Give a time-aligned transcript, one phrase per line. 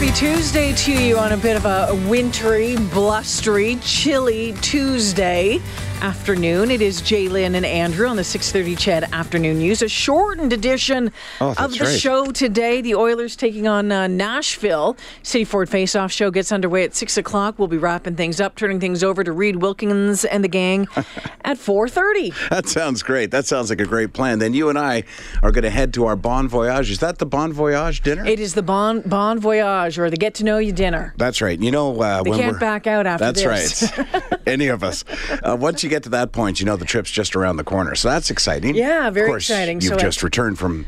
[0.00, 5.60] Happy Tuesday to you on a bit of a wintry, blustery, chilly Tuesday
[6.02, 6.70] afternoon.
[6.70, 11.54] It is J'lyn and Andrew on the 6:30 CHED Afternoon News, a shortened edition Oh,
[11.58, 11.98] of the right.
[12.00, 12.80] show today.
[12.80, 14.96] The Oilers taking on uh, Nashville.
[15.22, 17.58] City Ford Face-Off show gets underway at six o'clock.
[17.58, 20.88] We'll be wrapping things up, turning things over to Reed Wilkins and the gang
[21.44, 22.48] at 4:30.
[22.48, 23.30] That sounds great.
[23.30, 24.38] That sounds like a great plan.
[24.38, 25.04] Then you and I
[25.42, 26.90] are going to head to our Bon Voyage.
[26.90, 28.24] Is that the Bon Voyage dinner?
[28.26, 31.14] It is the Bon Bon Voyage or the Get to Know You dinner.
[31.18, 31.58] That's right.
[31.60, 33.42] You know, uh, They can't back out after that's
[33.80, 33.98] this.
[33.98, 34.22] right.
[34.46, 35.04] Any of us.
[35.42, 37.94] Uh, once you get to that point, you know the trip's just around the corner.
[37.94, 38.74] So that's exciting.
[38.74, 39.80] Yeah, very of course, exciting.
[39.80, 40.86] You've So, just returned from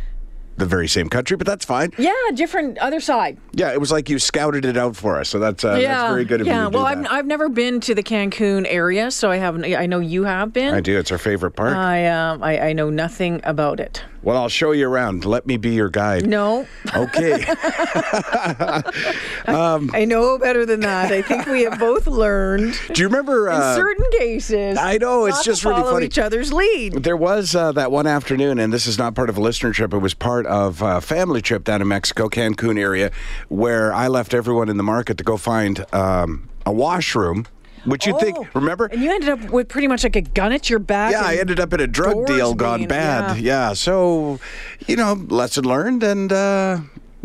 [0.56, 1.92] the very same country, but that's fine.
[1.98, 3.38] Yeah, different other side.
[3.52, 5.28] Yeah, it was like you scouted it out for us.
[5.28, 6.64] So that's uh, yeah, that's very good of yeah.
[6.64, 7.06] you do well, I've.
[7.10, 9.64] I've never been to the Cancun area, so I haven't.
[9.64, 10.74] I know you have been.
[10.74, 10.98] I do.
[10.98, 11.76] It's our favorite part.
[11.76, 14.04] I um, I, I know nothing about it.
[14.22, 15.24] Well, I'll show you around.
[15.24, 16.26] Let me be your guide.
[16.26, 17.44] No, Okay.
[19.46, 21.10] I know better than that.
[21.12, 23.48] I think we have both learned do you remember?
[23.48, 24.78] in Uh, certain cases.
[24.78, 26.06] I know, it's just really funny.
[26.06, 26.94] each other's lead.
[27.02, 29.92] There was uh, that one afternoon, and this is not part of a listener trip.
[29.92, 33.10] It was part of a family trip down in Mexico, Cancun area,
[33.48, 37.46] where I left everyone in the market to go find um, a washroom,
[37.84, 38.86] which you'd Oh, think, remember?
[38.86, 41.12] And you ended up with pretty much like a gun at your back.
[41.12, 43.38] Yeah, I ended up in a drug deal gone being- bad.
[43.38, 43.72] Yeah.
[43.74, 44.38] so,
[44.86, 46.78] you know, lesson learned and uh,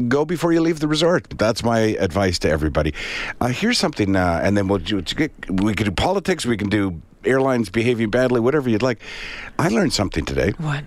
[0.07, 1.27] go before you leave the resort.
[1.37, 2.93] That's my advice to everybody.
[3.41, 4.97] Uh, here's something, uh, and then we'll do,
[5.49, 8.99] we can do politics, we can do airlines behaving badly, whatever you'd like.
[9.59, 10.51] I learned something today.
[10.57, 10.83] What?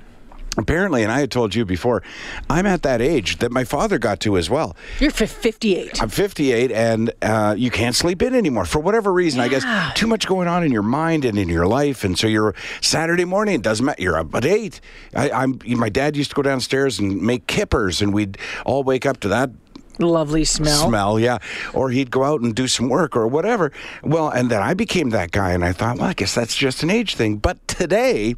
[0.57, 2.03] Apparently, and I had told you before,
[2.49, 4.77] I'm at that age that my father got to as well.
[4.99, 6.03] You're 58.
[6.03, 9.41] I'm 58, and uh, you can't sleep in anymore for whatever reason.
[9.41, 12.27] I guess too much going on in your mind and in your life, and so
[12.27, 13.55] you're Saturday morning.
[13.55, 14.03] It doesn't matter.
[14.03, 14.81] You're up at eight.
[15.15, 15.61] I, I'm.
[15.67, 19.29] My dad used to go downstairs and make kippers, and we'd all wake up to
[19.29, 19.51] that
[19.99, 20.89] Lovely smell.
[20.89, 21.39] smell, yeah.
[21.75, 23.71] Or he'd go out and do some work or whatever.
[24.03, 26.83] Well, and then I became that guy, and I thought, well, I guess that's just
[26.83, 27.37] an age thing.
[27.37, 28.35] But today,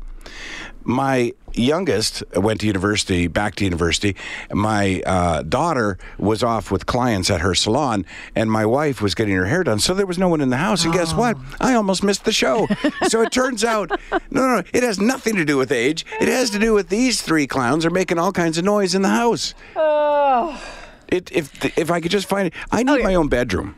[0.84, 4.17] my youngest went to university, back to university.
[4.53, 8.05] My uh, daughter was off with clients at her salon,
[8.35, 9.79] and my wife was getting her hair done.
[9.79, 10.85] So there was no one in the house.
[10.85, 11.37] And guess what?
[11.61, 12.67] I almost missed the show.
[13.09, 13.91] so it turns out,
[14.31, 16.05] no, no, it has nothing to do with age.
[16.21, 19.03] It has to do with these three clowns are making all kinds of noise in
[19.03, 19.55] the house.
[19.77, 20.61] Oh.
[21.09, 23.03] It, if if I could just find it, I need Okay.
[23.03, 23.75] my own bedroom,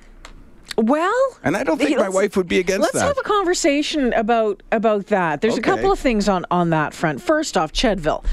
[0.76, 2.98] Well, and I don't think my wife would be against that.
[2.98, 5.40] Let's have a conversation about about that.
[5.40, 7.22] There's a couple of things on on that front.
[7.22, 8.24] First off, Chedville,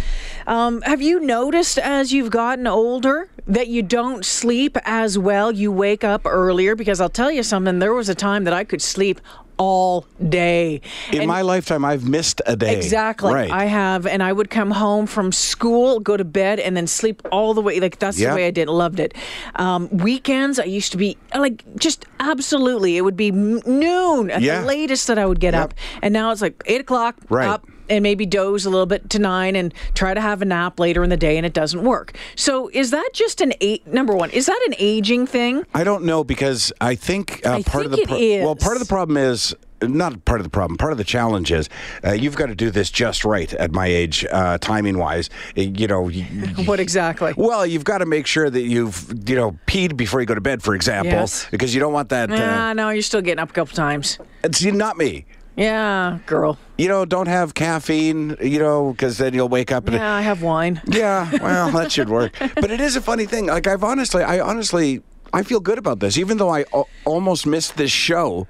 [0.48, 5.52] um, have you noticed as you've gotten older that you don't sleep as well?
[5.52, 7.80] You wake up earlier because I'll tell you something.
[7.80, 9.22] There was a time that I could sleep
[9.62, 10.82] all day.
[11.12, 12.76] in And- my lifetime, I've missed a day.
[12.76, 13.32] Exactly.
[13.34, 13.52] Right.
[13.52, 17.22] I have, and I would come home from school, go to bed, and then sleep
[17.32, 17.80] all the way.
[17.80, 18.30] Like that's Yeah.
[18.30, 18.68] the way I did.
[18.68, 19.14] Loved it.
[19.56, 22.98] Um, weekends, I used to be like just absolutely.
[22.98, 24.62] It would be noon at Yeah.
[24.62, 25.64] the latest that I would get Yep.
[25.64, 27.16] up, and now it's like eight o'clock.
[27.30, 27.48] Right.
[27.48, 27.64] Up.
[27.92, 31.04] And maybe doze a little bit to nine and try to have a nap later
[31.04, 32.16] in the day, and it doesn't work.
[32.38, 33.86] So, is that just an eight?
[33.86, 35.66] Number one, is that an aging thing?
[35.74, 38.78] I don't know because I think uh, I part of the think it well, part
[38.78, 40.78] of the problem is not part of the problem.
[40.78, 41.68] Part of the challenge is
[42.06, 45.30] uh, you've got to do this just right at my age, uh, timing wise.
[45.56, 46.10] You know.
[46.66, 47.34] What exactly?
[47.36, 50.40] well, you've got to make sure that you've you know peed before you go to
[50.42, 51.46] bed, for example, Yes.
[51.52, 52.30] because you don't want that.
[52.32, 54.18] Ah, Uh, no, you're still getting up a couple times.
[54.54, 55.26] see, not me.
[55.58, 56.58] Yeah, girl.
[56.78, 58.38] You know, don't have caffeine.
[58.42, 60.82] You know, because then you'll wake up and Yeah, I have wine.
[60.88, 62.34] Yeah, well, that should work.
[62.40, 63.48] But it is a funny thing.
[63.48, 65.02] Like I've honestly, I honestly,
[65.34, 68.48] I feel good about this, even though I a- almost missed this show.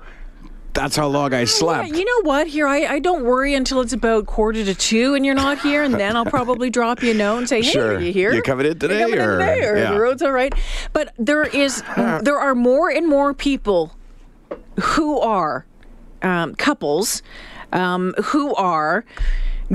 [0.74, 1.90] That's how long I slept.
[1.90, 2.48] Yeah, you know what?
[2.48, 5.84] Here, I, I don't worry until it's about quarter to two and you're not here,
[5.84, 7.96] and then I'll probably drop you a note and say, "Hey, Sure.
[7.98, 8.32] are you here?
[8.34, 9.92] You coming in today, coming in or- today, or yeah.
[9.92, 10.54] the road's all right?"
[10.94, 13.94] But there is, there are more and more people
[14.80, 15.66] who are
[16.22, 17.22] um, couples
[17.72, 19.06] um, who are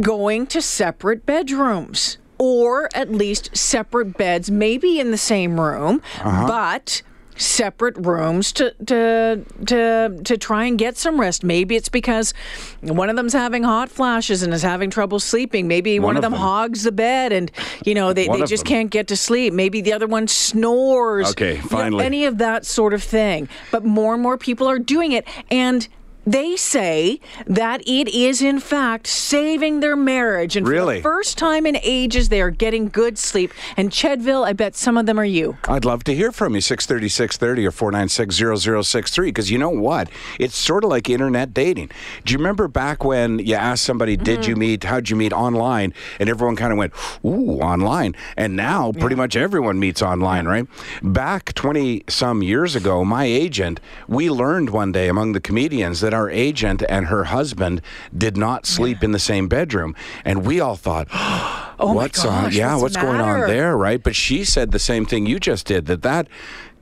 [0.00, 6.46] going to separate bedrooms or at least separate beds, maybe in the same room, Uh-huh.
[6.46, 7.00] but
[7.38, 11.44] separate rooms to to to to try and get some rest.
[11.44, 12.32] Maybe it's because
[12.80, 15.68] one of them's having hot flashes and is having trouble sleeping.
[15.68, 16.40] Maybe one, One of them, them.
[16.40, 17.50] hogs the bed and
[17.84, 18.70] you know they, One they just them.
[18.70, 19.52] can't get to sleep.
[19.54, 21.30] Maybe the other one snores.
[21.30, 22.04] Okay, You know, finally.
[22.06, 23.48] any of that sort of thing.
[23.70, 25.86] But more and more people are doing it and
[26.26, 30.96] they say that it is in fact saving their marriage and for Really?
[30.96, 34.96] the first time in ages they are getting good sleep and chedville i bet some
[34.98, 39.28] of them are you I'd love to hear from you, 630 630 or 496 0063,
[39.28, 40.08] because you know what?
[40.38, 41.90] It's sort of like internet dating.
[42.24, 44.50] Do you remember back when you asked somebody, did Mm-hmm.
[44.50, 45.92] you meet, how'd you meet online?
[46.20, 46.92] And everyone kind of went,
[47.24, 48.14] ooh, online.
[48.36, 50.66] And now pretty much everyone meets online, right?
[51.02, 56.12] Back 20 some years ago, my agent, we learned one day among the comedians that
[56.16, 57.82] our agent and her husband
[58.16, 59.94] did not sleep in the same bedroom.
[60.24, 61.08] And we all thought,
[61.78, 62.52] Oh my what's on?
[62.52, 64.02] Yeah, what's what's going on there, right?
[64.02, 66.26] But she said the same thing you just did that that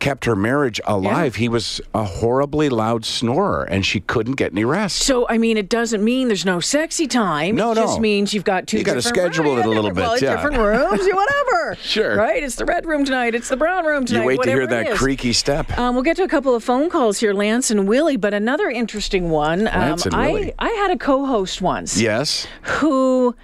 [0.04, 1.36] kept her marriage alive.
[1.36, 4.98] He was a horribly loud snorer and she couldn't get any rest.
[4.98, 8.44] so i mean it doesn't mean there's no sexy time No, it just means you've
[8.44, 10.34] got two You gotta different schedule it a little well, bit, yeah.
[10.34, 12.16] different rooms whatever Sure.
[12.16, 14.66] right it's the red room tonight it's the brown room tonight You wait to hear
[14.66, 15.76] that creaky step.
[15.78, 18.68] Um, we'll get to a couple of phone calls here, Lance and Willie, but another
[18.68, 19.60] interesting one.
[19.68, 20.52] Um, Lance and I, Willie.
[20.58, 22.46] I had a co-host once yes.
[22.62, 23.34] who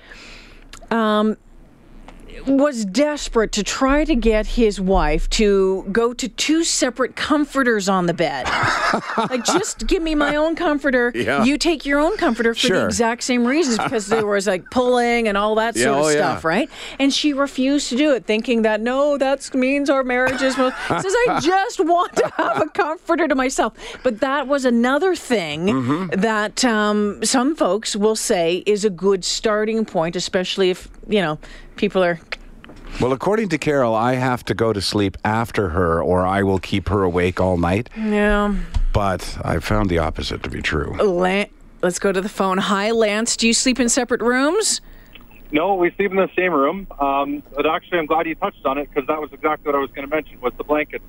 [0.91, 1.37] um,
[2.47, 8.07] was desperate to try to get his wife to go to two separate comforters on
[8.07, 8.47] the bed.
[9.19, 11.13] like, just give me my own comforter.
[11.15, 11.45] Yeah.
[11.45, 15.29] You take your own comforter for the exact same reasons because there was like pulling
[15.29, 16.15] and all that Yeah, sort of oh, yeah.
[16.17, 16.71] stuff, right?
[16.99, 20.55] And she refused to do it, thinking that no, that means our marriage is.
[20.57, 23.75] Says I just want to have a comforter to myself.
[24.03, 26.21] But that was another thing Mm-hmm.
[26.21, 31.39] that um, some folks will say is a good starting point, especially if you know
[31.81, 32.21] people are.
[33.01, 36.59] Well, according to Carol, I have to go to sleep after her or I will
[36.59, 37.89] keep her awake all night.
[37.97, 38.55] Yeah.
[38.93, 40.95] But I found the opposite to be true.
[41.03, 41.49] Lan-
[41.83, 42.59] Let's go to the phone.
[42.59, 43.39] Hi, Lance.
[43.39, 44.83] Do you sleep in separate rooms?
[45.51, 46.87] No, we sleep in the same room.
[47.01, 49.79] Um, but actually, I'm glad you touched on it because that was exactly what I
[49.79, 51.01] was going to mention was the blanket.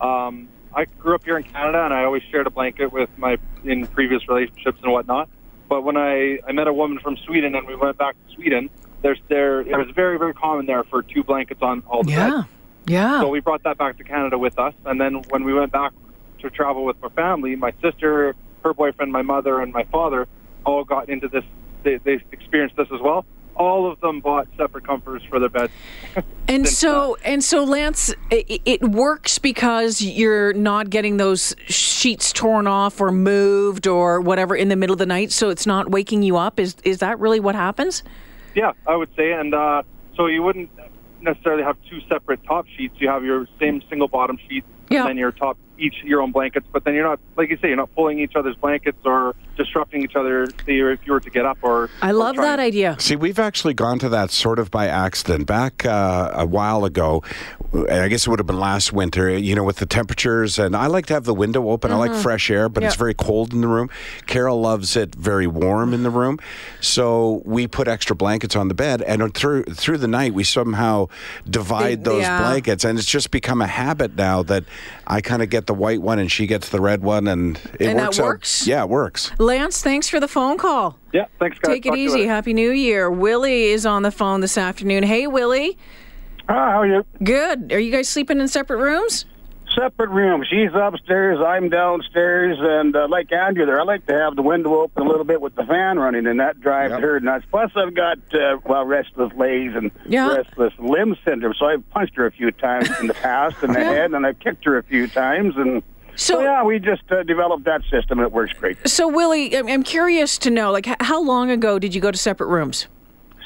[0.00, 3.36] Um, I grew up here in Canada, and I always shared a blanket with my
[3.64, 5.28] in previous relationships and whatnot.
[5.68, 8.70] But when I, I met a woman from Sweden, and we went back to Sweden,
[9.06, 12.30] there's there it was very very common there for two blankets on all the Yeah.
[12.30, 12.48] beds.
[12.88, 13.20] Yeah.
[13.20, 15.92] So we brought that back to Canada with us, and then when we went back
[16.40, 20.26] to travel with my family, my sister, her boyfriend, my mother, and my father
[20.64, 21.44] all got into this.
[21.84, 23.24] They, they experienced this as well.
[23.54, 25.72] All of them bought separate comforters for their beds.
[26.48, 32.68] And so, and so, Lance, it, it works because you're not getting those sheets torn
[32.68, 36.22] off or moved or whatever in the middle of the night, so it's not waking
[36.22, 36.60] you up.
[36.60, 38.04] Is is that really what happens?
[38.56, 39.82] Yeah, I would say, and uh,
[40.16, 40.70] so you wouldn't
[41.20, 42.94] necessarily have two separate top sheets.
[42.98, 45.00] You have your same single bottom sheet, Yeah.
[45.00, 46.66] and then your top each your own blankets.
[46.72, 50.02] But then you're not, like you say, you're not pulling each other's blankets or disrupting
[50.02, 50.46] each other.
[50.66, 51.88] Say if you were to get up or.
[52.02, 52.96] I love try that idea.
[52.98, 55.46] See, we've actually gone to that sort of by accident.
[55.46, 57.22] Back uh, a while ago,
[57.90, 60.58] I guess it would have been last winter, you know, with the temperatures.
[60.58, 61.90] And I like to have the window open.
[61.92, 63.90] I like fresh air, but it's very cold in the room.
[64.26, 66.38] Carol loves it very warm in the room.
[66.80, 69.02] So we put extra blankets on the bed.
[69.02, 71.08] And through, through the night, we somehow
[71.48, 72.38] divide They- those yeah.
[72.40, 72.84] blankets.
[72.84, 74.64] And it's just become a habit now that
[75.06, 77.26] I kind of get the white one and she gets the red one.
[77.28, 78.18] And it And that works.
[78.20, 78.66] out- works?
[78.66, 79.32] Yeah, it works.
[79.38, 80.98] Lance, thanks for the phone call.
[81.12, 81.74] Yeah, thanks, guys.
[81.74, 82.26] Take it Talk to you easy.
[82.26, 83.10] Happy New Year.
[83.10, 85.02] Willie is on the phone this afternoon.
[85.02, 85.76] Hey, Willie.
[86.48, 87.04] Ah, how are you?
[87.24, 87.72] Good.
[87.72, 89.24] Are you guys sleeping in separate rooms?
[89.78, 90.46] Separate rooms.
[90.48, 94.74] She's upstairs, I'm downstairs, and uh, like Andrew there, I like to have the window
[94.80, 97.00] open a little bit with the fan running, and that drives Yep.
[97.02, 97.44] her nuts.
[97.50, 100.34] Plus, I've got uh, well restless legs and Yeah.
[100.34, 103.80] restless limb syndrome, so I've punched her a few times in the past in the
[103.80, 103.92] Yeah.
[103.92, 105.82] head, and I've kicked her a few times, and
[106.14, 108.78] So, so yeah, we just uh, developed that system, and it works great.
[108.88, 112.16] so Willie, I'm- I'm curious to know, like, how long ago did you go to
[112.16, 112.86] separate rooms?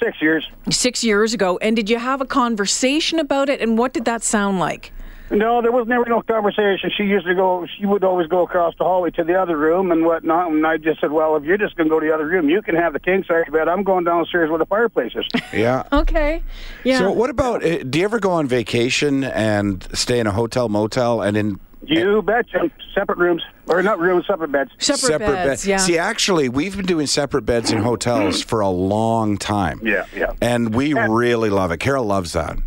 [0.01, 0.49] Six years.
[0.71, 1.59] Six years ago.
[1.61, 3.61] And did you have a conversation about it?
[3.61, 4.93] And what did that sound like?
[5.31, 6.91] No, there was never no conversation.
[6.97, 7.65] She used to go.
[7.79, 10.51] She would always go across the hallway to the other room and whatnot.
[10.51, 12.49] And I just said, "Well, if you're just going to go to the other room,
[12.49, 13.69] you can have the king size bed.
[13.69, 15.85] I'm going downstairs where the fireplace is." Yeah.
[15.93, 16.43] Okay.
[16.85, 16.99] Yeah.
[16.99, 17.65] So, what about?
[17.65, 21.61] uh, Do you ever go on vacation and stay in a hotel, motel, and in
[21.83, 22.71] You betcha.
[22.93, 24.73] Separate rooms, or not rooms, separate beds.
[24.81, 25.49] separate, beds.
[25.49, 25.67] beds?
[25.67, 25.77] Yeah.
[25.77, 29.81] See, actually, we've been doing separate beds in hotels for a long time.
[29.85, 30.33] Yeah, yeah.
[30.43, 31.79] And we really love it.
[31.79, 32.59] Carol loves that.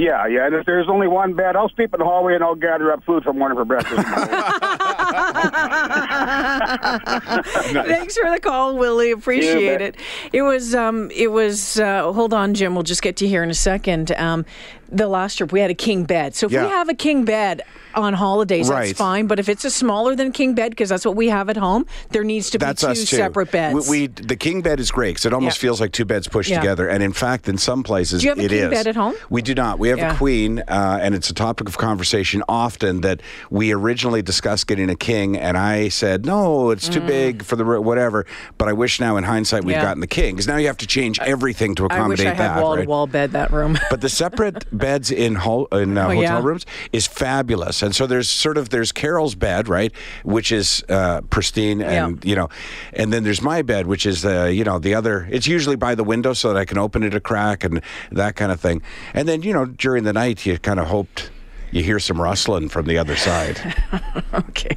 [0.00, 0.46] Yeah, yeah.
[0.46, 3.04] And if there's only one bed, I'll sleep in the hallway and I'll gather up
[3.04, 3.96] food from one for her breakfast.
[7.86, 9.10] Thanks for the call, Willie.
[9.10, 9.82] Appreciate bet.
[9.82, 9.96] it.
[10.32, 11.78] It was, um, it was.
[11.78, 12.74] Uh, hold on, Jim.
[12.74, 14.12] We'll just get to you here in a second.
[14.12, 14.46] Um,
[14.92, 16.34] the last trip we had a king bed.
[16.34, 16.64] So if Yeah.
[16.64, 17.62] we have a king bed
[17.94, 18.86] on holidays, Right.
[18.88, 19.26] that's fine.
[19.26, 21.86] But if it's a smaller than king bed, because that's what we have at home,
[22.10, 23.16] there needs to be That's two us too.
[23.16, 23.88] separate beds.
[23.88, 25.62] We, we the king bed is great because it almost Yeah.
[25.68, 26.60] feels like two beds pushed Yeah.
[26.60, 26.88] together.
[26.88, 28.70] And in fact, in some places, Do you have a it king is.
[28.70, 29.14] bed at home?
[29.28, 29.78] We do not.
[29.80, 33.00] We have a queen, uh, and it's a topic of conversation often.
[33.00, 33.20] That
[33.50, 37.64] we originally discussed getting a king, and I said no, it's too big for the
[37.80, 38.24] whatever.
[38.58, 39.82] But I wish now, in hindsight, we've Mm.
[39.82, 42.42] Gotten the king because now you have to change everything to accommodate I wish I
[42.44, 42.62] had that.
[42.62, 42.88] wall to right?
[42.88, 43.78] wall bed that room.
[43.90, 46.42] But the separate beds in, hol- in uh, Oh, hotel yeah.
[46.42, 49.92] rooms is fabulous, and so there's sort of there's Carol's bed, right,
[50.24, 52.48] which is uh, pristine, and you know,
[52.92, 55.28] and then there's my bed, which is the you know the other.
[55.30, 58.36] It's usually by the window so that I can open it a crack and that
[58.36, 58.82] kind of thing.
[59.14, 61.30] And then you know during the night you kind of hoped
[61.72, 63.60] you hear some rustling from the other side.
[64.34, 64.76] okay.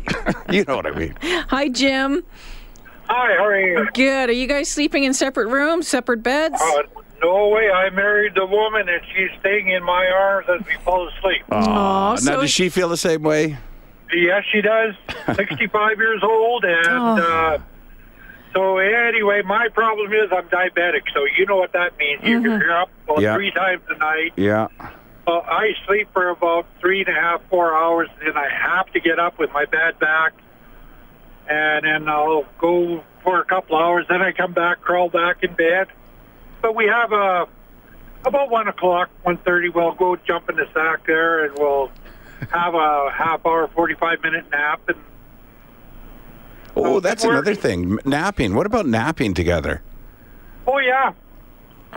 [0.51, 1.15] you know what I mean?
[1.21, 2.23] Hi, Jim.
[3.09, 3.87] Hi, how are you?
[3.93, 4.29] Good.
[4.29, 6.61] Are you guys sleeping in separate rooms, separate beds?
[6.61, 6.83] Uh,
[7.23, 7.69] no way.
[7.71, 11.43] I married the woman, and she's staying in my arms as we fall asleep.
[11.51, 13.57] Aw, now so does she feel the same way?
[14.13, 14.93] yes, she does.
[15.35, 17.57] 65 years old, and uh,
[18.53, 22.21] so anyway, my problem is I'm diabetic, so you know what that means.
[22.23, 22.61] You- Mm-hmm.
[22.61, 23.33] You're up about Yeah.
[23.35, 24.33] three times a night.
[24.35, 24.67] Yeah.
[25.25, 28.99] Uh, I sleep for about three and a half, four hours, then I have to
[28.99, 30.33] get up with my bad back,
[31.49, 34.05] and then I'll go for a couple hours.
[34.09, 35.87] Then I come back, crawl back in bed.
[36.63, 37.45] But we have a
[38.25, 39.67] about one o'clock, one thirty.
[39.67, 41.91] We'll go jump in the sack there, and we'll
[42.51, 44.97] have a half hour, forty-five minute nap, and
[46.75, 47.99] Oh, that's it another thing.
[48.05, 48.55] Napping.
[48.55, 49.83] What about napping together?
[50.65, 51.11] oh yeah,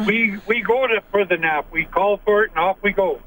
[0.04, 1.66] we we go to for the nap.
[1.70, 3.20] We call for it, and off we go.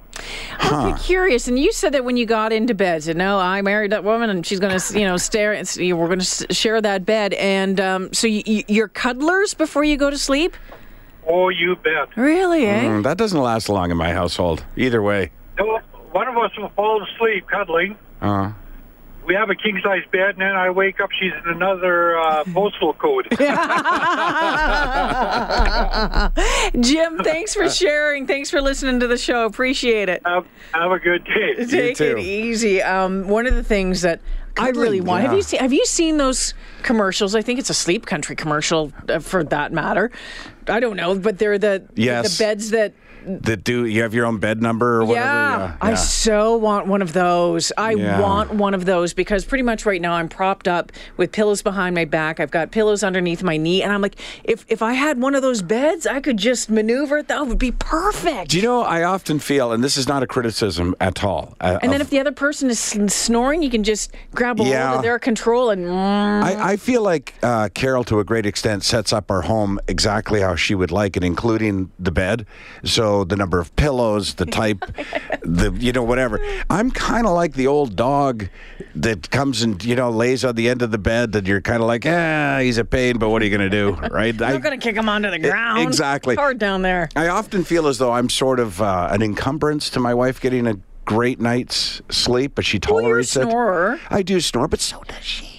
[0.60, 1.48] I'm curious.
[1.48, 4.30] And you said that when you got into bed, you know, I married that woman,
[4.30, 5.54] and she's going to, you know, stare.
[5.54, 9.54] And see, we're going to share that bed." And um, so you, you, you're cuddlers
[9.54, 10.58] before you go to sleep.
[11.32, 12.18] Oh, you bet.
[12.18, 12.66] Really?
[12.66, 12.84] Eh?
[12.86, 14.66] Mm, that doesn't last long in my household.
[14.76, 15.32] Either way.
[15.60, 15.80] No,
[16.12, 17.96] one of us will fall asleep cuddling.
[18.20, 18.52] Uh,
[19.30, 21.12] we have a king size bed, and then I wake up.
[21.12, 23.28] She's in another uh, postal code.
[26.84, 28.26] Jim, thanks for sharing.
[28.26, 29.46] Thanks for listening to the show.
[29.46, 30.24] Appreciate it.
[30.26, 31.64] have, have a good day.
[31.70, 32.18] Take too.
[32.18, 32.82] it easy.
[32.82, 34.20] Um, one of the things that
[34.58, 35.24] I really Cuddling, want.
[35.26, 35.60] Have you seen?
[35.60, 37.36] Have you seen those commercials?
[37.36, 40.10] I think it's a sleep country commercial, uh, for that matter.
[40.70, 42.38] I don't know, but they're the Yes.
[42.38, 42.94] the beds that.
[43.26, 45.26] the do you have your own bed number or whatever?
[45.28, 47.74] Yeah, I so want one of those.
[47.78, 48.22] I Yeah.
[48.22, 51.96] want one of those because pretty much right now I'm propped up with pillows behind
[51.96, 52.40] my back.
[52.40, 55.42] I've got pillows underneath my knee, and I'm like, if if I had one of
[55.42, 57.22] those beds, I could just maneuver.
[57.22, 58.52] That would be perfect.
[58.52, 58.84] Do you know?
[58.84, 61.56] I often feel, and this is not a criticism at all.
[61.60, 64.64] uh, and then of- if the other person is snoring, you can just grab a
[64.64, 64.88] Yeah.
[64.88, 65.90] hold of their control and.
[65.92, 70.40] I, I feel like uh, Carol, to a great extent, sets up our home exactly
[70.40, 72.46] how she would like it, including the bed.
[72.84, 74.80] So the number of pillows, the type,
[75.42, 76.40] the you know whatever.
[76.70, 78.50] I'm kind of like the old dog
[78.96, 81.82] that comes and you know lays on the end of the bed, that you're kind
[81.82, 84.40] of like, ah, he's a pain, but what are you going to do, right?
[84.42, 85.82] I'm going to kick him onto the ground.
[85.82, 86.36] exactly.
[86.36, 87.10] Hard down there.
[87.16, 90.68] I often feel as though I'm sort of uh, an encumbrance to my wife getting
[90.68, 90.76] a
[91.06, 93.48] great night's sleep, but she Well, you're tolerates it.
[94.12, 95.59] I do snore, but so does she.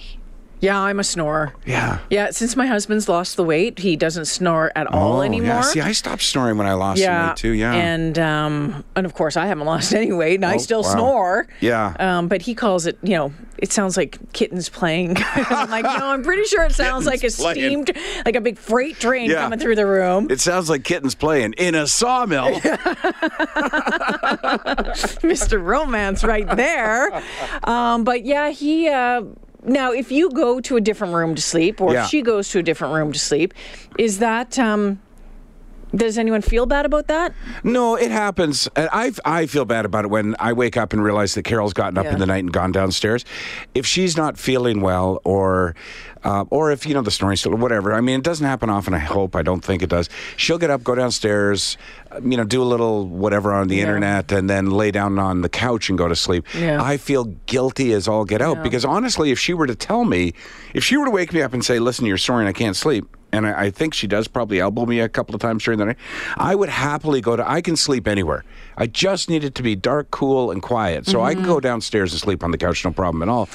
[0.61, 1.53] Yeah, I'm a snorer.
[1.65, 1.99] Yeah.
[2.11, 5.47] Yeah, since my husband's lost the weight, he doesn't snore at all Oh, anymore.
[5.47, 5.61] Yeah.
[5.61, 7.49] See, I stopped snoring when I lost some weight too.
[7.51, 7.73] Yeah.
[7.73, 10.91] And um, and of course I haven't lost any weight, and I Oh, still wow.
[10.93, 11.47] snore.
[11.61, 11.95] Yeah.
[11.99, 15.17] Um, but he calls it, you know, it sounds like kittens playing.
[15.35, 17.85] I'm like, no, I'm pretty sure it sounds like a playing.
[17.85, 17.91] steamed,
[18.25, 19.41] like a big freight train Yeah.
[19.41, 20.27] coming through the room.
[20.29, 22.51] it sounds like kittens playing in a sawmill.
[25.21, 25.63] Mr.
[25.63, 27.21] Romance right there.
[27.63, 28.87] Um, but yeah, he.
[28.89, 29.23] Uh,
[29.63, 32.03] now, if you go to a different room to sleep, or Yeah.
[32.03, 33.53] if she goes to a different room to sleep,
[33.97, 34.57] is that?
[34.57, 34.99] Um,
[35.93, 37.33] does anyone feel bad about that?
[37.63, 38.69] no, it happens.
[38.77, 41.73] And I I feel bad about it when I wake up and realize that Carol's
[41.73, 42.13] gotten up Yeah.
[42.13, 43.25] in the night and gone downstairs.
[43.75, 45.75] If she's not feeling well, or
[46.23, 47.93] uh, or if you know the snoring still, whatever.
[47.93, 48.93] I mean, it doesn't happen often.
[48.93, 49.35] I hope.
[49.35, 50.09] I don't think it does.
[50.37, 51.77] She'll get up, go downstairs,
[52.11, 53.83] uh, you know, do a little whatever on the Yeah.
[53.83, 56.45] internet, and then lay down on the couch and go to sleep.
[56.57, 56.81] Yeah.
[56.83, 58.63] I feel guilty as all get out Yeah.
[58.63, 60.33] because honestly, if she were to tell me,
[60.73, 63.05] if she were to wake me up and say, "Listen, you're snoring, I can't sleep,"
[63.33, 65.97] and I, think she does probably elbow me a couple of times during the night,
[66.37, 67.49] I would happily go to.
[67.49, 68.43] I can sleep anywhere.
[68.77, 71.51] I just need it to be dark, cool, and quiet, so I can Mm-hmm.
[71.51, 73.47] go downstairs and sleep on the couch, no problem at all.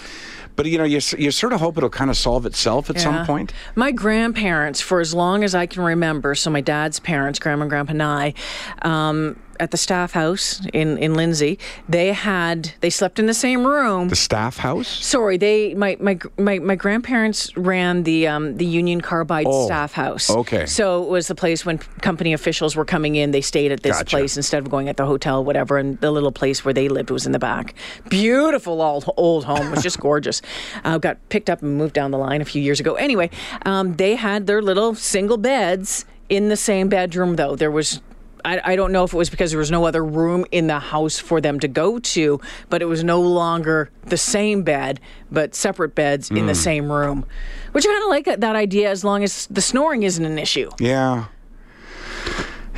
[0.56, 3.02] But you know, you, you sort of hope it'll kind of solve itself at Yeah.
[3.02, 3.52] some point.
[3.74, 7.70] My grandparents, for as long as I can remember, so my dad's parents, grandma and
[7.70, 8.34] grandpa and I,
[8.82, 11.58] um, at the staff house in in Lindsay.
[11.88, 14.08] They had they slept in the same room.
[14.08, 14.88] The staff house?
[14.88, 19.92] Sorry, they my my my, my grandparents ran the um, the Union Carbide Oh, staff
[19.92, 20.30] house.
[20.30, 20.66] okay.
[20.66, 23.30] So it was the place when company officials were coming in.
[23.30, 24.10] They stayed at this Gotcha.
[24.16, 25.78] place instead of going at the hotel, whatever.
[25.78, 27.74] And the little place where they lived was in the back.
[28.08, 29.66] Beautiful old old home.
[29.68, 30.42] It was just gorgeous.
[30.84, 32.94] Uh, got picked up and moved down the line a few years ago.
[32.94, 33.30] Anyway,
[33.64, 37.54] um, they had their little single beds in the same bedroom, though.
[37.56, 38.00] There was
[38.46, 40.78] I, I don't know if it was because there was no other room in the
[40.78, 45.00] house for them to go to, but it was no longer the same bed,
[45.32, 46.58] but separate beds in the hmm.
[46.58, 47.26] same room.
[47.72, 50.38] Which I kind of like that, that idea as long as the snoring isn't an
[50.38, 50.70] issue.
[50.78, 51.26] Yeah.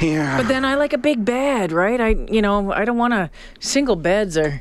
[0.00, 0.38] Yeah.
[0.38, 2.00] But then I like a big bed, right?
[2.00, 3.30] I, you know, I don't want to.
[3.60, 4.60] Single beds are.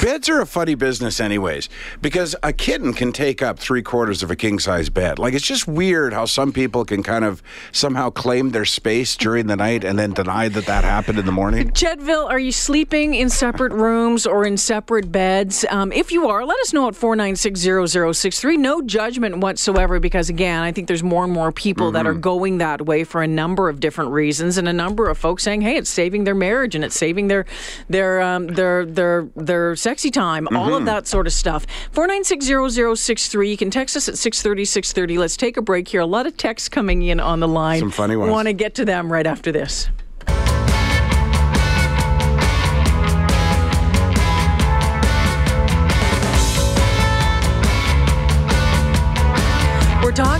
[0.00, 1.68] Beds are a funny business, anyways,
[2.00, 5.18] because a kitten can take up three quarters of a king size bed.
[5.18, 9.48] Like, it's just weird how some people can kind of somehow claim their space during
[9.48, 11.70] the night and then deny that that happened in the morning.
[11.70, 15.64] Chedville, are you sleeping in separate rooms or in separate beds?
[15.70, 18.58] Um, if you are, let us know at 4960063.
[18.58, 22.58] No judgment whatsoever, because again, I think there's more and more people that are going
[22.58, 25.76] that way for a number of different reasons, and a number of folks saying, "Hey,
[25.76, 27.46] it's saving their marriage and it's saving their
[27.88, 30.84] their um, their their their sexy time." All of mm-hmm.
[30.86, 31.66] that sort of stuff.
[31.92, 33.48] 4960063.
[33.48, 35.18] You can text us at 630 630.
[35.18, 36.00] Let's take a break here.
[36.00, 37.80] A lot of texts coming in on the line.
[37.80, 38.30] Some funny ones.
[38.30, 39.88] Want to get to them right after this.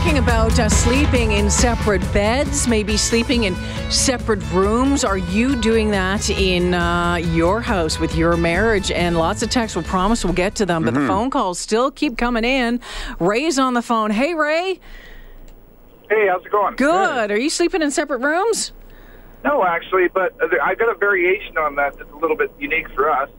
[0.02, 3.54] Talking about uh, sleeping in separate beds, maybe sleeping in
[3.88, 5.04] separate rooms.
[5.04, 8.90] Are you doing that in uh, your house with your marriage?
[8.90, 9.76] And lots of texts.
[9.76, 12.80] We'll promise we'll get to them, but the phone calls still keep coming in.
[13.20, 14.10] Ray's on the phone.
[14.10, 14.80] Hey, Ray.
[16.10, 16.74] Hey, how's it going?
[16.74, 17.30] Good.
[17.30, 18.72] Are you sleeping in separate rooms?
[19.44, 22.90] No, actually, but uh, I got a variation on that that's a little bit unique
[22.96, 23.30] for us.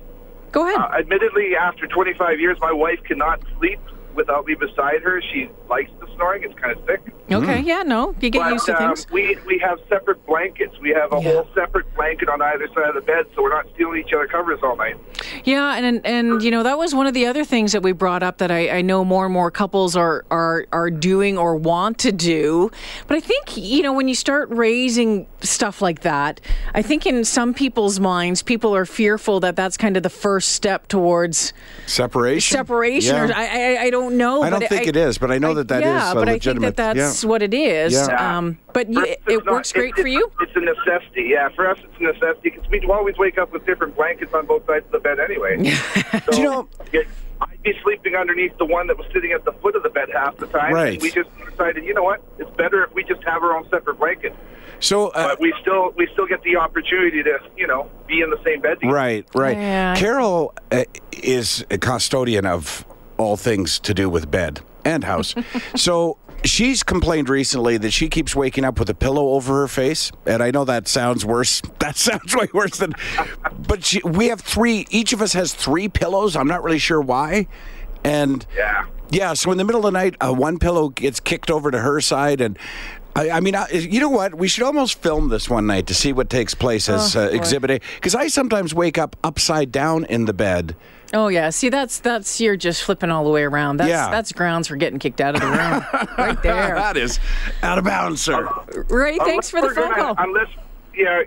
[0.53, 0.79] Go ahead.
[0.79, 3.81] Uh, admittedly, after 25 years, my wife cannot sleep
[4.15, 5.21] without me beside her.
[5.33, 6.43] She likes the snoring.
[6.43, 7.01] It's kind of sick.
[7.31, 7.59] okay.
[7.61, 7.83] Yeah.
[7.83, 8.13] No.
[8.21, 9.07] You get used to But um, things.
[9.11, 10.75] we we have separate blankets.
[10.79, 11.31] We have a Yeah.
[11.33, 14.27] whole separate blanket on either side of the bed, so we're not stealing each other
[14.27, 14.97] covers all night.
[15.43, 18.23] Yeah, and and you know that was one of the other things that we brought
[18.23, 21.97] up that I, I know more and more couples are are are doing or want
[21.99, 22.69] to do.
[23.07, 26.39] But I think you know when you start raising stuff like that,
[26.75, 30.49] I think in some people's minds, people are fearful that that's kind of the first
[30.49, 31.53] step towards
[31.85, 32.55] Separation?
[32.57, 33.15] separation.
[33.15, 33.29] Yeah.
[33.29, 34.43] Or, I, I I don't know.
[34.43, 36.29] I don't but think it is, but I know that that is yeah, a but
[36.29, 37.29] I think that that's yeah.
[37.29, 37.93] what it is.
[37.93, 38.37] Yeah.
[38.37, 40.31] Um, but you, For it, not- works great it's- for you.
[40.41, 41.29] It's a necessity.
[41.31, 44.45] Yeah, for us, it's a necessity because we always wake up with different blankets on
[44.45, 45.71] both sides of the bed anyway.
[46.31, 47.07] so, you know- it-
[47.41, 50.07] I'd be sleeping underneath the one that was sitting at the foot of the bed
[50.13, 50.71] half the time.
[50.73, 50.93] Right.
[50.93, 52.23] And we just decided, you know what?
[52.39, 54.33] It's better if we just have our own separate blanket.
[54.79, 58.29] So, uh, But we still we still get the opportunity to, you know, be in
[58.29, 58.75] the same bed.
[58.79, 58.93] together.
[58.93, 59.57] Right, right.
[59.57, 59.95] Yeah.
[59.95, 62.85] Carol uh, is a custodian of
[63.17, 65.35] all things to do with bed and house.
[65.75, 70.11] so she's complained recently that she keeps waking up with a pillow over her face,
[70.25, 71.61] and I know that sounds worse.
[71.79, 72.93] That sounds way worse than.
[73.67, 74.87] But she, we have three.
[74.89, 76.35] Each of us has three pillows.
[76.37, 77.47] I'm not really sure why,
[78.05, 78.85] and Yeah.
[79.09, 81.79] yeah, so in the middle of the night, uh, one pillow gets kicked over to
[81.79, 82.57] her side, and
[83.17, 84.35] I, I mean, I, you know what?
[84.35, 87.27] We should almost film this one night to see what takes place as Oh, uh.
[87.31, 90.75] Exhibit A, because I sometimes wake up upside down in the bed.
[91.13, 93.77] Oh yeah, see that's that's you're just flipping all the way around.
[93.77, 94.09] That's Yeah.
[94.09, 96.73] that's grounds for getting kicked out of the room, right there.
[96.75, 97.19] that is
[97.61, 98.47] out of bounds, sir.
[98.47, 100.25] Uh, Ray, thanks for the Unless we're phone gonna- call.
[100.25, 100.47] Unless,
[100.95, 101.21] yeah,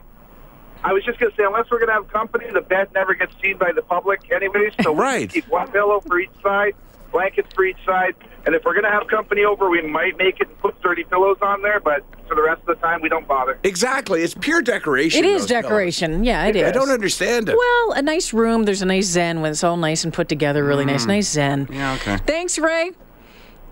[0.85, 3.15] I was just going to say, unless we're going to have company, the bed never
[3.15, 4.73] gets seen by the public anyways.
[4.83, 5.31] So we Right.
[5.31, 6.75] keep one pillow for each side,
[7.11, 8.15] blankets for each side.
[8.47, 11.05] And if we're going to have company over, we might make it and put 30
[11.05, 11.81] pillows on there.
[11.81, 13.59] But for the rest of the time, we don't bother.
[13.63, 15.25] Exactly, it's pure decoration.
[15.25, 15.63] It is those pillows.
[15.63, 16.25] decoration.
[16.25, 16.69] Yeah, it is.
[16.69, 17.57] I don't understand it.
[17.57, 18.65] Well, a nice room.
[18.65, 20.65] There's a nice zen when it's all nice and put together.
[20.65, 21.67] Really nice, nice zen.
[21.67, 21.75] Mm.
[21.75, 22.17] Yeah, okay.
[22.19, 22.93] Thanks, Ray.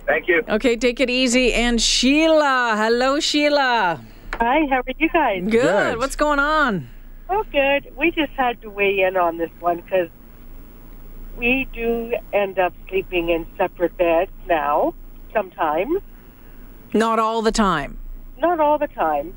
[0.07, 0.43] Thank you.
[0.49, 1.55] Okay, take it easy.
[1.55, 4.01] And Sheila, hello, Sheila.
[4.35, 5.43] Hi, how are you guys?
[5.45, 5.53] Good.
[5.53, 5.99] Good.
[5.99, 6.89] What's going on?
[7.31, 7.93] Oh, good.
[7.97, 10.09] We just had to weigh in on this one because
[11.37, 14.95] we do end up sleeping in separate beds now,
[15.33, 16.01] sometimes.
[16.93, 17.99] Not all the time.
[18.39, 19.35] Not all the time,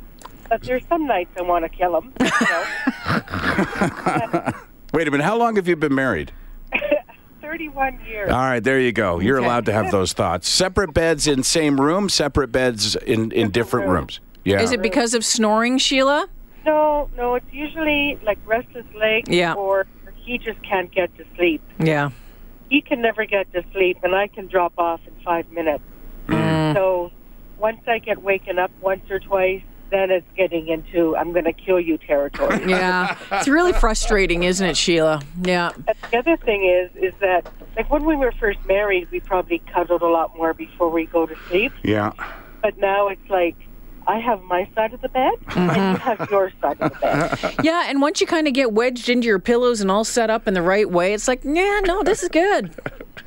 [0.49, 2.13] but there's some nights I want to kill them.
[2.19, 2.63] You know?
[4.93, 5.23] Wait a minute.
[5.23, 6.31] How long have you been married?
[7.41, 8.29] 31 years.
[8.29, 9.19] All right, there you go.
[9.19, 9.45] You're Okay.
[9.45, 10.49] allowed to have those thoughts.
[10.49, 14.19] Separate beds in same room, separate beds in, in different rooms.
[14.43, 14.61] Yeah.
[14.61, 16.27] Is it because of snoring, Sheila?
[16.65, 19.53] No, no, it's usually like restless legs Yeah.
[19.53, 19.87] or
[20.27, 21.61] he just can't get to sleep.
[21.79, 22.11] Yeah.
[22.69, 25.83] He can never get to sleep, and I can drop off in five minutes.
[26.27, 26.73] Mm.
[26.75, 27.11] So
[27.57, 31.53] once I get waken up once or twice, then it's getting into I'm going to
[31.53, 32.59] kill you territory.
[32.67, 33.17] Yeah.
[33.31, 35.21] It's really frustrating, isn't it, Sheila?
[35.41, 35.71] Yeah.
[35.87, 39.59] And the other thing is, is that like when we were first married, we probably
[39.73, 41.71] cuddled a lot more before we go to sleep.
[41.83, 42.11] Yeah.
[42.61, 43.55] But now it's like
[44.07, 45.95] I have my side of the bed, and you mm-hmm.
[45.95, 47.55] have your side of the bed.
[47.63, 50.47] Yeah, and once you kind of get wedged into your pillows and all set up
[50.47, 52.73] in the right way, it's like, yeah, no, this is good.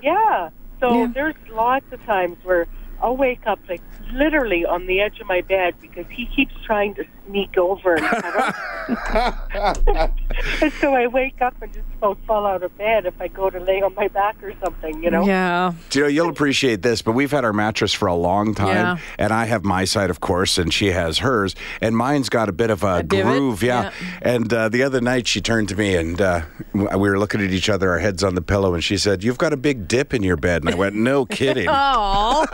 [0.02, 0.48] Yeah.
[0.80, 1.10] So Yeah.
[1.12, 2.66] there's lots of times where
[3.02, 6.94] I'll wake up like literally on the edge of my bed because he keeps trying
[6.94, 8.04] to sneak over and
[10.80, 13.60] so I wake up and just about fall out of bed if I go to
[13.60, 15.24] lay on my back or something, you know?
[15.26, 15.72] Yeah.
[15.90, 18.68] Do you know, you'll appreciate this, but we've had our mattress for a long time,
[18.74, 18.96] Yeah.
[19.18, 22.52] and I have my side, of course, and she has hers, and mine's got a
[22.52, 23.82] bit of a, A groove, yeah.
[23.82, 23.92] Yeah.
[24.22, 26.42] And uh, the other night, she turned to me, and uh,
[26.74, 29.38] we were looking at each other, our heads on the pillow, and she said, "You've
[29.38, 32.46] got a big dip in your bed," and I went, "No kidding." Oh,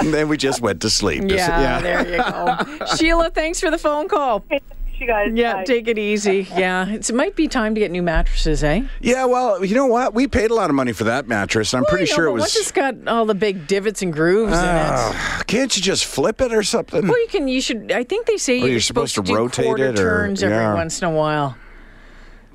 [0.00, 1.24] and then we just went to sleep.
[1.26, 2.56] yeah, there you go.
[2.96, 4.36] Sheila, thanks for the phone call.
[4.46, 4.60] Okay,
[4.98, 5.30] you guys.
[5.34, 5.64] Yeah, bye.
[5.64, 6.46] take it easy.
[6.56, 8.82] Yeah, it's, it might be time to get new mattresses, eh?
[9.00, 10.14] Yeah, well, you know what?
[10.14, 11.74] We paid a lot of money for that mattress.
[11.74, 12.40] I'm Well, pretty I know, sure it was.
[12.42, 14.64] Once it's got all the big divots and grooves in it.
[14.64, 17.06] Ah, can't you just flip it or something?
[17.06, 17.48] Well, you can.
[17.48, 17.90] You should.
[17.92, 20.56] I think they say Or you're, you're supposed to do rotate it, or- turns every
[20.56, 20.74] yeah.
[20.74, 21.56] once in a while.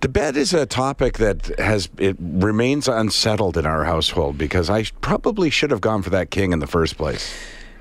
[0.02, 4.86] The bed is a topic that has it remains unsettled in our household because I
[5.02, 7.34] probably should have gone for that king in the first place.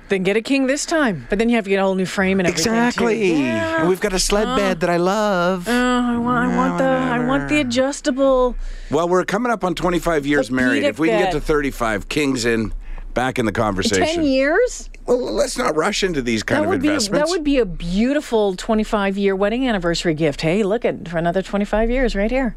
[0.09, 2.05] Then get a king this time, but then you have to get a whole new
[2.05, 2.71] frame and everything.
[2.73, 2.77] too.
[2.77, 3.33] Exactly.
[3.43, 3.81] Yeah.
[3.81, 4.55] And we've got a sled oh.
[4.55, 5.67] bed that I love.
[5.67, 8.55] Oh, I want, I want the I want the adjustable.
[8.89, 10.83] well, we're coming up on 25 years married.
[10.83, 12.73] If we can get to 35, king's in
[13.13, 14.05] back in the conversation.
[14.05, 14.89] Ten years.
[15.05, 17.65] Well, let's not rush into these kind That of would be that would be a
[17.65, 20.41] beautiful 25 year wedding anniversary gift.
[20.41, 22.55] Hey, look at for another 25 years right here.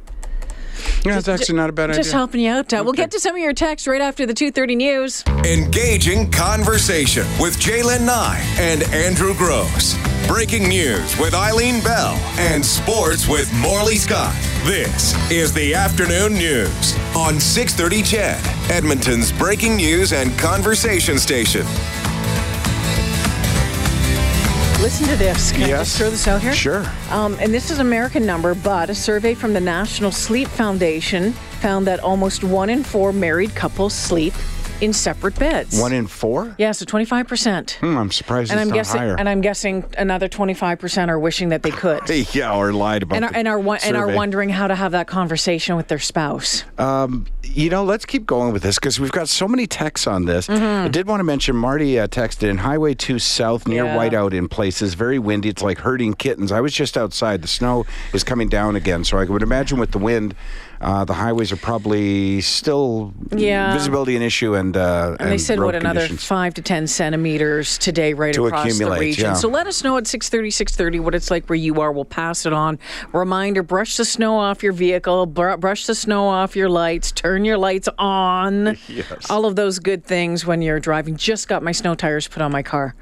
[1.05, 2.05] Yeah, it's actually not a bad Just idea.
[2.05, 2.73] Just helping you out.
[2.73, 5.25] Uh, We'll get to some of your texts right after the 2:30 news.
[5.45, 9.97] Engaging conversation with J'lyn Nye and Andrew Grose.
[10.29, 14.35] Breaking news with Eileen Bell and sports with Morley Scott.
[14.65, 21.67] This is the afternoon news on 630 CHED, Edmonton's breaking news and conversation station.
[24.83, 25.53] Listen to this.
[25.53, 25.87] Can I Yes.
[25.87, 26.53] just throw this out here?
[26.53, 26.85] Sure.
[27.13, 31.87] Um, and this is American number, but a survey from the National Sleep Foundation found
[31.87, 34.35] that almost one in four married couples sleep
[34.83, 35.81] in separate beds.
[35.81, 36.55] One in four?
[36.59, 37.71] yeah, so 25%.
[37.75, 39.17] Hmm, I'm surprised and it's I'm guessing, higher.
[39.17, 42.01] and I'm guessing another 25% are wishing that they could,
[42.35, 45.07] yeah, or lied about and are, and are and are wondering how to have that
[45.07, 46.65] conversation with their spouse.
[47.45, 50.51] you know, let's keep going with this because we've got so many texts on this.
[50.51, 53.97] I did want to mention Marty uh, texted in Highway 2 South near Yeah.
[53.97, 55.49] Whiteout in places, very windy.
[55.49, 56.51] It's like herding kittens.
[56.51, 57.43] I was just outside.
[57.43, 59.05] The snow is coming down again.
[59.05, 60.35] So I would imagine with the wind,
[60.83, 63.73] uh, the highways are probably still Yeah.
[63.73, 68.15] visibility an issue and, uh, And they said what another five to ten centimeters today,
[68.15, 69.25] right To across the region.
[69.27, 69.33] yeah.
[69.35, 71.93] So let us know at 6:30, 6:30 what it's like where you are.
[71.93, 72.79] We'll pass it on.
[73.13, 77.45] Reminder: brush the snow off your vehicle, br- brush the snow off your lights, turn
[77.45, 78.77] your lights on.
[78.89, 79.31] Yes.
[79.31, 81.17] All of those good things when you're driving.
[81.17, 82.95] Just got my snow tires put on my car.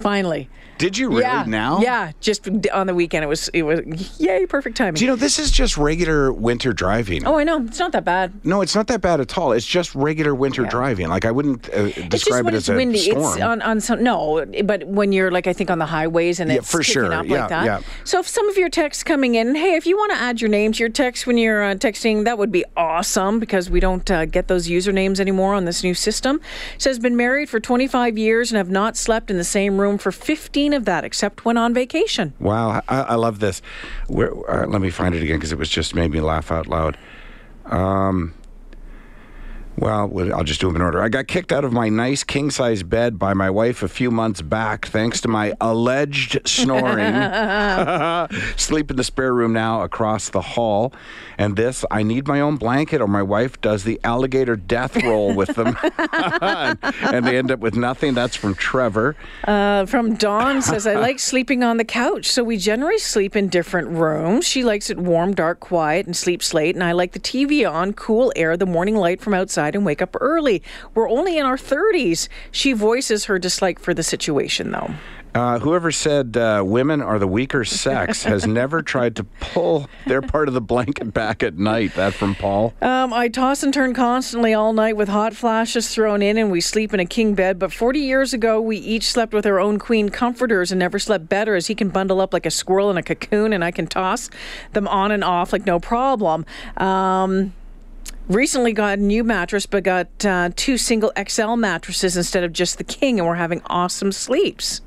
[0.00, 0.48] Finally.
[0.78, 1.44] Did you really yeah.
[1.46, 1.80] now?
[1.80, 2.12] Yeah.
[2.20, 3.24] Just on the weekend.
[3.24, 3.48] It was.
[3.48, 3.80] It was.
[4.20, 4.46] Yay!
[4.46, 4.94] Perfect timing.
[4.94, 7.26] Do you know, this is just regular winter driving.
[7.26, 7.62] oh, I know.
[7.64, 8.32] It's not that bad.
[8.44, 9.52] No, it's not that bad at all.
[9.52, 11.08] It's just regular winter driving.
[11.08, 12.98] Like I wouldn't uh, It's just describe when it it's as a windy.
[12.98, 13.32] storm.
[13.34, 16.50] It's on, on some no, but when you're like I think on the highways and
[16.50, 17.12] Yeah, it's for kicking sure.
[17.12, 17.64] up Yeah, like that.
[17.64, 17.80] yeah.
[18.04, 20.50] So if some of your texts coming in, hey, if you want to add your
[20.50, 24.08] name to your text when you're uh, texting, that would be awesome because we don't
[24.10, 26.40] uh, get those usernames anymore on this new system.
[26.76, 29.98] It says been married for 25 years and have not slept in the same room
[29.98, 32.34] for 15 of that, except when on vacation.
[32.38, 33.62] Wow, I, I love this.
[34.06, 36.66] Where, uh, let me find it again because it was just made me laugh out
[36.66, 36.96] loud.
[37.66, 38.34] Um,
[39.80, 41.02] well, I'll just do them in order.
[41.02, 44.10] I got kicked out of my nice king size bed by my wife a few
[44.10, 47.14] months back thanks to my alleged snoring.
[48.56, 50.92] Sleep in the spare room now across the hall.
[51.38, 55.34] And this, I need my own blanket or my wife does the alligator death roll
[55.34, 55.76] with them.
[55.82, 58.14] and they end up with nothing.
[58.14, 59.14] That's from Trevor.
[59.44, 63.48] Uh, from Dawn says, I like sleeping on the couch, so we generally sleep in
[63.48, 64.46] different rooms.
[64.46, 67.92] She likes it warm, dark, quiet, and sleeps late, and I like the TV on,
[67.92, 70.62] cool air, the morning light from outside, and wake up early.
[70.94, 72.28] We're only in our 30s.
[72.50, 74.94] She voices her dislike for the situation, though.
[75.34, 80.22] Uh, whoever said uh, women are the weaker sex has never tried to pull their
[80.22, 81.94] part of the blanket back at night.
[81.94, 82.74] That from Paul.
[82.80, 86.60] Um, I toss and turn constantly all night with hot flashes thrown in, and we
[86.60, 87.58] sleep in a king bed.
[87.58, 91.28] But 40 years ago, we each slept with our own queen comforters and never slept
[91.28, 93.86] better, as he can bundle up like a squirrel in a cocoon, and I can
[93.86, 94.30] toss
[94.72, 96.46] them on and off like no problem.
[96.78, 97.52] Um,
[98.28, 102.78] recently got a new mattress, but got uh, two single XL mattresses instead of just
[102.78, 104.80] the king, and we're having awesome sleeps.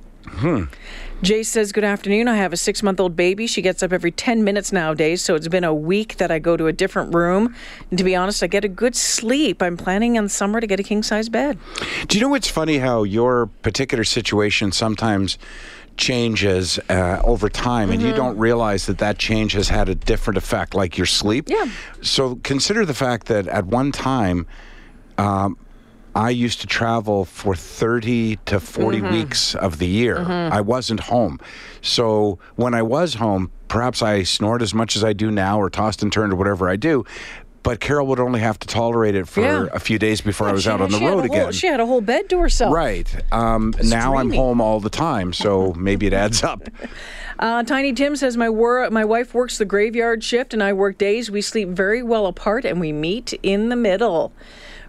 [1.21, 2.27] Jay says, Good afternoon.
[2.27, 3.45] I have a six month old baby.
[3.45, 6.57] She gets up every 10 minutes nowadays, so it's been a week that I go
[6.57, 7.55] to a different room.
[7.89, 9.61] And to be honest, I get a good sleep.
[9.61, 11.59] I'm planning on summer to get a king size bed.
[12.07, 15.37] Do you know what's funny how your particular situation sometimes
[15.97, 20.37] changes uh, over time and you don't realize that that change has had a different
[20.37, 21.65] effect like your sleep Yeah.
[22.01, 24.47] so consider the fact that at one time
[25.17, 25.57] um,
[26.15, 30.17] I used to travel for 30 to 40 weeks of the year.
[30.19, 31.39] I wasn't home.
[31.81, 35.69] So when I was home, perhaps I snored as much as I do now or
[35.69, 37.05] tossed and turned or whatever I do.
[37.63, 39.65] But Carol would only have to tolerate it for Yeah.
[39.71, 41.51] a few days before I was out on the road whole- again.
[41.51, 42.73] she had a whole bed to herself.
[42.73, 43.07] Right.
[43.31, 46.67] Um, now I'm home all the time, so maybe it adds up.
[47.39, 50.99] Uh, Tiny Tim says my wor- my wife works the graveyard shift and I work
[50.99, 51.31] days.
[51.31, 54.31] We sleep very well apart and we meet in the middle.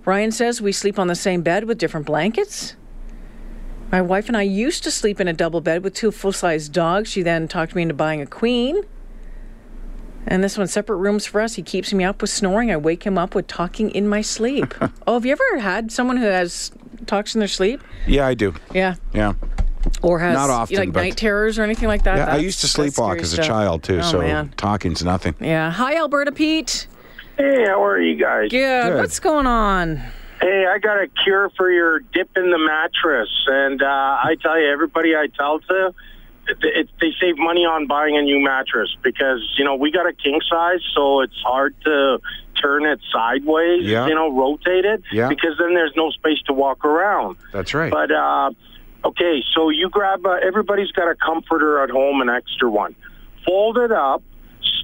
[0.04, 2.76] Ryan says we sleep on the same bed with different blankets.
[3.90, 6.68] My wife and I used to sleep in a double bed with two full size
[6.68, 7.08] dogs.
[7.08, 8.82] She then talked me into buying a queen.
[10.26, 11.54] And this one, separate rooms for us.
[11.54, 12.70] He keeps me up with snoring.
[12.70, 14.72] I wake him up with talking in my sleep.
[15.06, 16.70] oh, have you ever had someone who has
[17.06, 17.82] talks in their sleep?
[18.06, 18.54] Yeah, I do.
[18.72, 18.94] Yeah.
[19.12, 19.34] Yeah.
[20.00, 22.16] Or has Not you know, often, like night terrors or anything like that?
[22.16, 23.46] Yeah, I used to that's sleepwalk as a stuff.
[23.46, 24.52] child too, Oh, so man.
[24.56, 25.34] talking's nothing.
[25.40, 25.70] Yeah.
[25.72, 26.86] Hi, Alberta Pete.
[27.36, 28.50] Hey, how are you guys?
[28.50, 28.92] Good.
[28.92, 28.98] Good.
[28.98, 29.96] What's going on?
[30.40, 34.58] Hey, I got a cure for your dip in the mattress, and uh, I tell
[34.58, 35.94] you, everybody I tell to,
[36.48, 40.06] it, it, they save money on buying a new mattress because you know we got
[40.08, 42.18] a king size, so it's hard to
[42.60, 44.06] turn it sideways, Yeah.
[44.06, 45.28] you know, rotate it, Yeah.
[45.28, 47.36] because then there's no space to walk around.
[47.52, 47.90] That's right.
[47.90, 48.50] But uh,
[49.04, 50.24] okay, so you grab.
[50.26, 52.94] Uh, everybody's got a comforter at home, an extra one.
[53.46, 54.22] Fold it up,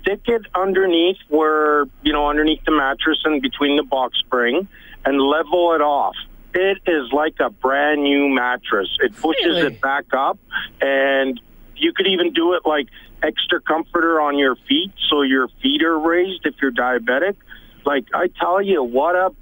[0.01, 4.69] stick it underneath where you know underneath the mattress and between the box spring,
[5.05, 6.15] and level it off.
[6.55, 8.89] It is like a brand new mattress.
[9.01, 9.67] It pushes Really?
[9.67, 10.39] it back up,
[10.81, 11.39] and
[11.81, 12.89] you could even do it like
[13.23, 17.37] extra comforter on your feet, so your feet are raised if you're diabetic.
[17.85, 19.33] Like I tell you, what a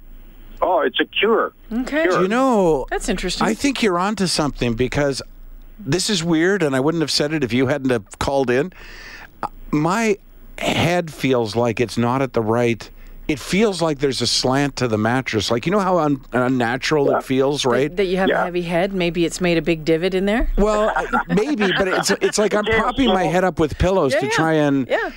[0.61, 1.53] oh, it's a cure.
[1.71, 2.05] Okay.
[2.05, 2.21] Sure.
[2.21, 3.45] you know, That's interesting.
[3.47, 5.21] I think you're onto something because
[5.79, 8.73] this is weird, and I wouldn't have said it if you hadn't have called in.
[9.43, 10.17] Uh, My
[10.57, 12.89] head feels like it's not at the right.
[13.27, 15.51] It feels like there's a slant to the mattress.
[15.51, 17.93] Like you know how un- unnatural it feels, right?
[17.95, 18.93] that you have a heavy head.
[18.93, 20.49] Maybe it's made a big divot in there.
[20.57, 20.93] Well,
[21.27, 24.31] maybe, but it's it's like I'm propping my head up with pillows Yeah, to yeah.
[24.31, 25.11] try and Yeah.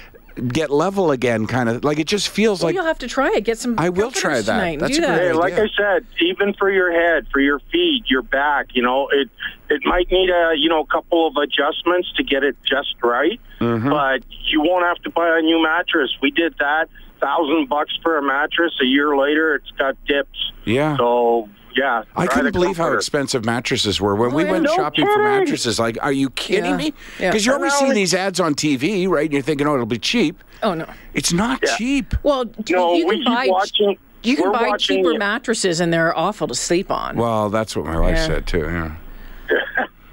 [0.48, 1.46] get level again.
[1.46, 3.44] Kind of like it just feels Well, like you'll have to try it.
[3.44, 3.76] Get some.
[3.78, 4.44] I will try that.
[4.44, 5.16] Tonight That's do a that.
[5.16, 5.52] great Hey, like.
[5.54, 9.28] I said, even for your head, for your feet, your back, you know, it
[9.68, 13.40] it might need a you know a couple of adjustments to get it just right.
[13.60, 13.88] Mm-hmm.
[13.88, 16.10] But you won't have to buy a new mattress.
[16.20, 16.88] We did that,
[17.20, 18.72] thousand bucks for a mattress.
[18.82, 20.52] A year later, it's got dips.
[20.64, 20.96] yeah.
[20.96, 24.74] So yeah, I couldn't the believe how expensive mattresses were when we oh, went No
[24.74, 25.78] shopping for mattresses.
[25.78, 26.76] Like, are you kidding Yeah.
[26.76, 26.94] me?
[27.20, 27.30] Yeah.
[27.30, 29.24] Because you always And see these ads on TV, right?
[29.26, 30.42] And you're thinking, oh, it'll be cheap.
[30.64, 30.86] Oh no.
[31.14, 31.76] It's not Yeah.
[31.76, 32.14] cheap.
[32.24, 33.46] Well, d- No, you we can buy.
[33.48, 33.96] watching.
[34.24, 37.16] You can buy cheaper the- mattresses, and they're awful to sleep on.
[37.16, 38.26] Well, that's what my wife Yeah.
[38.26, 38.58] said too.
[38.64, 38.90] Yeah.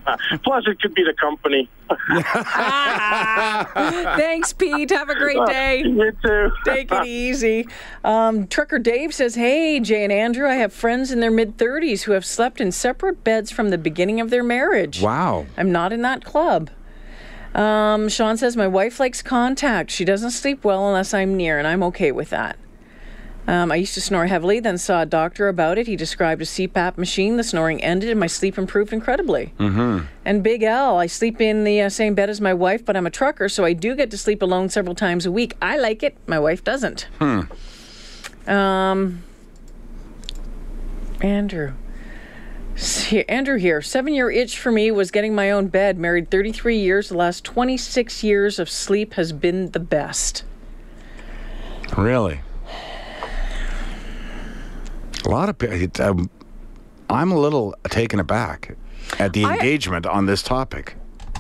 [0.44, 1.70] Plus, it could be the company.
[4.18, 4.90] Thanks, Pete.
[4.92, 5.84] Have a great day.
[5.86, 6.52] you too.
[6.66, 7.68] Take it easy.
[8.04, 12.04] Um, Trucker Dave says, Hey, Jay and Andrew, I have friends in their mid 30s
[12.04, 15.02] who have slept in separate beds from the beginning of their marriage.
[15.02, 15.46] Wow.
[15.58, 16.70] I'm not in that club.
[17.56, 19.92] Um, Sean says, My wife likes contact.
[19.92, 22.58] She doesn't sleep well unless I'm near, and I'm okay with that.
[23.48, 25.88] Um, I used to snore heavily, then saw a doctor about it.
[25.88, 27.38] He described a CPAP machine.
[27.38, 29.54] The snoring ended, and my sleep improved incredibly.
[29.58, 30.06] Mm-hmm.
[30.26, 33.08] And Big L, I sleep in the uh, same bed as my wife, but I'm
[33.08, 35.56] a trucker, so I do get to sleep alone several times a week.
[35.62, 36.18] I like it.
[36.28, 37.08] My wife doesn't.
[38.48, 39.24] Um,
[41.22, 41.74] Andrew.
[42.76, 43.82] See, Andrew here.
[43.82, 45.98] Seven year itch for me was getting my own bed.
[45.98, 47.10] Married 33 years.
[47.10, 50.44] The last 26 years of sleep has been the best.
[51.98, 52.42] Really?
[55.28, 56.06] A lot of people.
[56.06, 56.30] Um,
[57.10, 58.78] I'm a little taken aback
[59.20, 60.96] at the I- engagement on this topic.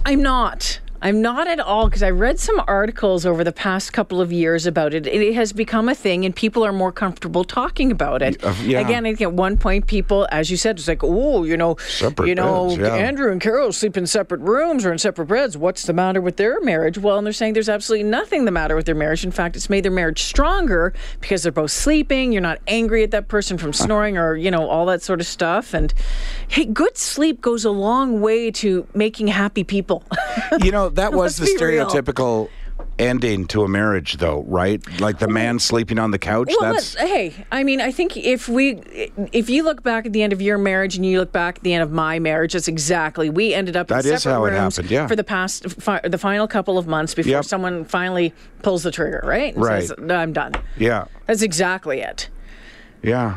[0.05, 0.81] I'm not.
[1.01, 4.65] I'm not at all because I read some articles over the past couple of years
[4.65, 5.05] about it.
[5.07, 8.43] It has become a thing, and people are more comfortable talking about it.
[8.43, 8.79] Uh, yeah.
[8.79, 11.75] Again, I think at one point, people, as you said, it's like, oh, you know,
[11.87, 12.95] Separate you know, beds, yeah.
[12.95, 15.57] Andrew and Carol sleep in separate rooms or in separate beds.
[15.57, 16.97] What's the matter with their marriage?
[16.97, 19.23] Well, and they're saying there's absolutely nothing the matter with their marriage.
[19.23, 22.31] In fact, it's made their marriage stronger because they're both sleeping.
[22.31, 25.27] You're not angry at that person from snoring or you know all that sort of
[25.27, 25.73] stuff.
[25.73, 25.93] And
[26.47, 30.03] hey, good sleep goes a long way to making happy people.
[30.63, 32.49] You know, that was the stereotypical
[32.99, 34.81] ending to a marriage, though, right?
[34.99, 36.47] Like the man sleeping on the couch.
[36.59, 38.75] Well, that's hey, I mean, I think if we,
[39.31, 41.63] if you look back at the end of your marriage and you look back at
[41.63, 44.45] the end of my marriage, that's exactly we ended up That in is separate how
[44.45, 45.07] it rooms happened, yeah.
[45.07, 47.45] for the past fi- the final couple of months before Yep.
[47.45, 49.53] someone finally pulls the trigger, right?
[49.55, 49.83] And Right.
[49.87, 50.53] says, "No, I'm done.
[50.77, 52.29] yeah, That's exactly it.
[53.03, 53.35] yeah.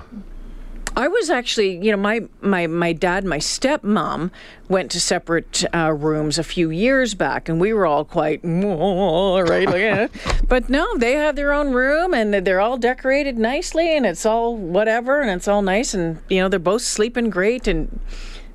[0.96, 4.31] I was actually, you know, my my my dad, and my stepmom
[4.68, 9.66] went to separate uh, rooms a few years back, and we were all quite right,
[9.66, 10.09] like, eh.
[10.48, 14.57] but no, they have their own room, and they're all decorated nicely, and it's all
[14.57, 18.00] whatever, and it's all nice, and you know, they're both sleeping great, and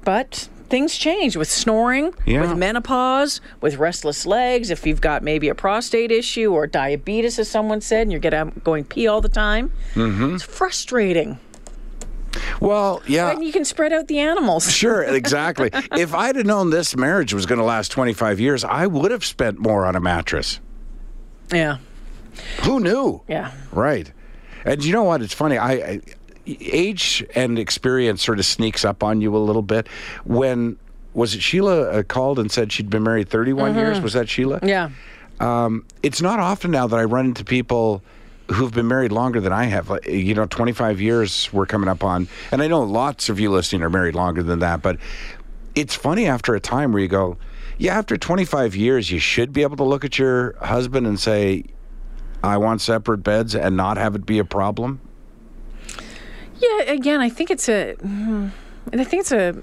[0.04, 0.50] but.
[0.68, 2.42] Things change with snoring, Yeah.
[2.42, 4.72] with menopause, with restless legs.
[4.72, 8.52] If you've got maybe a prostate issue or diabetes, as someone said, and you're getting
[8.64, 11.38] going pee all the time, it's frustrating.
[12.60, 13.32] Well, yeah.
[13.32, 14.72] And you can spread out the animals.
[14.76, 15.70] Sure, exactly.
[15.98, 19.24] if I'd have known this marriage was going to last 25 years, I would have
[19.24, 20.60] spent more on a mattress.
[21.52, 21.78] Yeah.
[22.64, 23.22] Who knew?
[23.28, 23.52] Yeah.
[23.72, 24.12] Right.
[24.66, 25.22] And you know what?
[25.22, 25.58] It's funny.
[25.58, 26.02] I, I
[26.46, 29.88] age and experience sort of sneaks up on you a little bit.
[30.26, 30.78] When
[31.14, 34.02] was it Sheila uh, called and said she'd been married 31 years?
[34.02, 34.60] Was that Sheila?
[34.62, 34.90] Yeah.
[35.40, 38.04] Um, it's not often now that I run into people
[38.52, 39.92] who've been married longer than I have.
[40.06, 43.82] You know, 25 years we're coming up on, and I know lots of you listening
[43.82, 44.98] are married longer than that, but
[45.74, 47.38] it's funny after a time where you go,
[47.78, 51.66] yeah, after 25 years, you should be able to look at your husband and say,
[52.44, 55.02] I want separate beds and not have it be a problem.
[56.58, 56.84] Yeah.
[56.84, 57.96] Again, I think it's a.
[57.96, 58.52] mm,
[58.94, 59.56] I think it's a.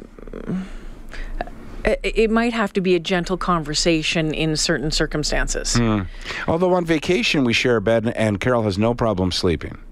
[1.84, 5.74] It, might have to be a gentle conversation in certain circumstances.
[5.76, 6.02] Hmm.
[6.46, 9.78] Although on vacation, we share a bed and Carol has no problem sleeping.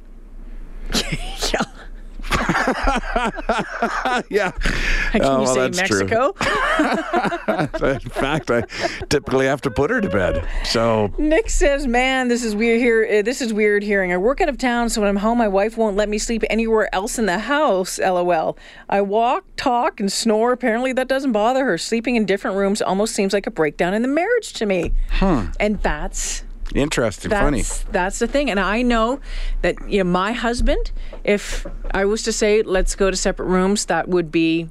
[1.53, 1.63] Yeah.
[4.31, 4.51] yeah.
[5.13, 6.01] Can Oh, you well, say that's true.
[6.07, 6.35] Mexico?
[7.91, 8.63] In fact, I
[9.09, 10.47] typically have to put her to bed.
[10.65, 13.07] So Nick says, "Man, this is weird here.
[13.11, 14.13] uh, This is weird hearing.
[14.13, 16.45] I work out of town, so when I'm home, my wife won't let me sleep
[16.51, 17.99] anywhere else in the house.
[17.99, 18.57] LOL.
[18.89, 20.53] I walk, talk, and snore.
[20.53, 21.77] Apparently, that doesn't bother her.
[21.79, 24.93] Sleeping in different rooms almost seems like a breakdown in the marriage to me.
[25.21, 27.65] And that's interesting, that's funny.
[27.93, 28.51] that's the thing.
[28.51, 29.21] And I know
[29.63, 30.93] that you know my husband.
[31.25, 34.69] If I was to say, let's go to separate rooms, that would be."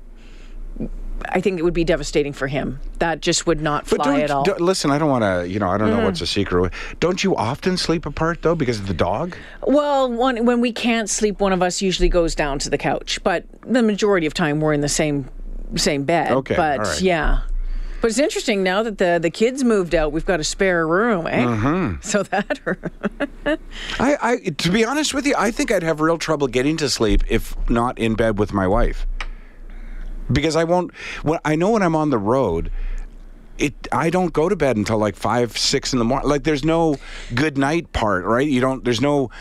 [1.27, 2.79] I think it would be devastating for him.
[2.99, 4.45] That just would not fly at all.
[4.57, 5.97] listen, I don't want to, you know, I don't Mm.
[5.97, 6.71] know what's a secret.
[7.01, 9.35] Don't you often sleep apart though because of the dog?
[9.67, 13.19] Well, one, when we can't sleep, one of us usually goes down to the couch,
[13.21, 15.25] but the majority of time we're in the same
[15.75, 16.31] same bed.
[16.31, 17.01] Okay, but all right.
[17.01, 17.41] yeah.
[18.01, 21.27] But it's interesting now that the the kids moved out, we've got a spare room,
[21.27, 21.43] eh?
[21.43, 22.01] Mm-hmm.
[22.01, 22.59] So that
[23.99, 26.89] I, I, to be honest with you, I think I'd have real trouble getting to
[26.89, 29.05] sleep if not in bed with my wife.
[30.31, 30.93] Because I won't.
[31.23, 32.71] When I know when I'm on the road,
[33.57, 33.73] it.
[33.91, 36.29] I don't go to bed until like five, six in the morning.
[36.29, 36.97] Like there's no
[37.33, 38.47] good night part, right?
[38.47, 38.83] You don't.
[38.83, 39.31] There's no.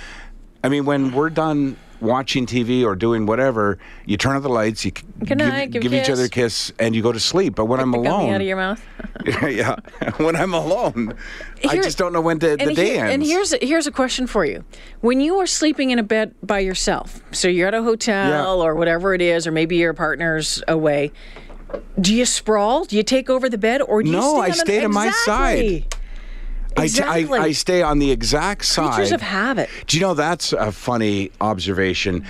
[0.64, 4.84] I mean, when we're done watching TV or doing whatever, you turn on the lights,
[4.84, 6.72] you c- Good night, give a give each other a kiss.
[6.78, 7.54] and you go to sleep.
[7.56, 8.80] But when I'm the alone, out of your mouth.
[9.42, 9.76] yeah,
[10.18, 11.14] when I'm alone,
[11.68, 13.14] I just don't know when to, the day here- ends.
[13.14, 14.64] And here's here's a question for you:
[15.00, 18.62] When you are sleeping in a bed by yourself, so you're at a hotel Yeah.
[18.64, 21.10] or whatever it is, or maybe your partner's away,
[22.00, 22.84] do you sprawl?
[22.84, 24.88] Do you take over the bed, or do you No, I on stay an- to
[24.88, 25.94] my side.
[26.76, 27.38] Exactly.
[27.38, 28.94] I, I, stay on the exact side.
[28.94, 29.68] Creatures of habit.
[29.86, 32.24] Do you know that's a funny observation?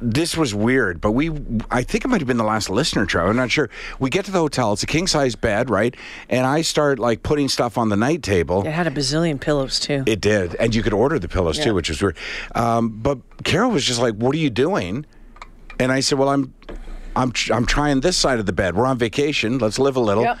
[0.00, 1.28] This was weird, but we,
[1.72, 3.30] I think it might have been the last listener, Trevor.
[3.30, 3.68] I'm not sure.
[3.98, 5.96] We get to the hotel, it's a king size bed, right?
[6.28, 8.64] And I start like putting stuff on the night table.
[8.64, 10.04] It had a bazillion pillows too.
[10.06, 10.54] It did.
[10.56, 11.64] And you could order the pillows Yeah.
[11.64, 12.16] too, which was weird.
[12.54, 15.04] Um, but Carol was just like, What are you doing?
[15.80, 16.54] And I said, Well, I'm.
[17.16, 18.76] I'm, tr- I'm trying this side of the bed.
[18.76, 19.58] We're on vacation.
[19.58, 20.22] Let's live a little.
[20.22, 20.38] Yep.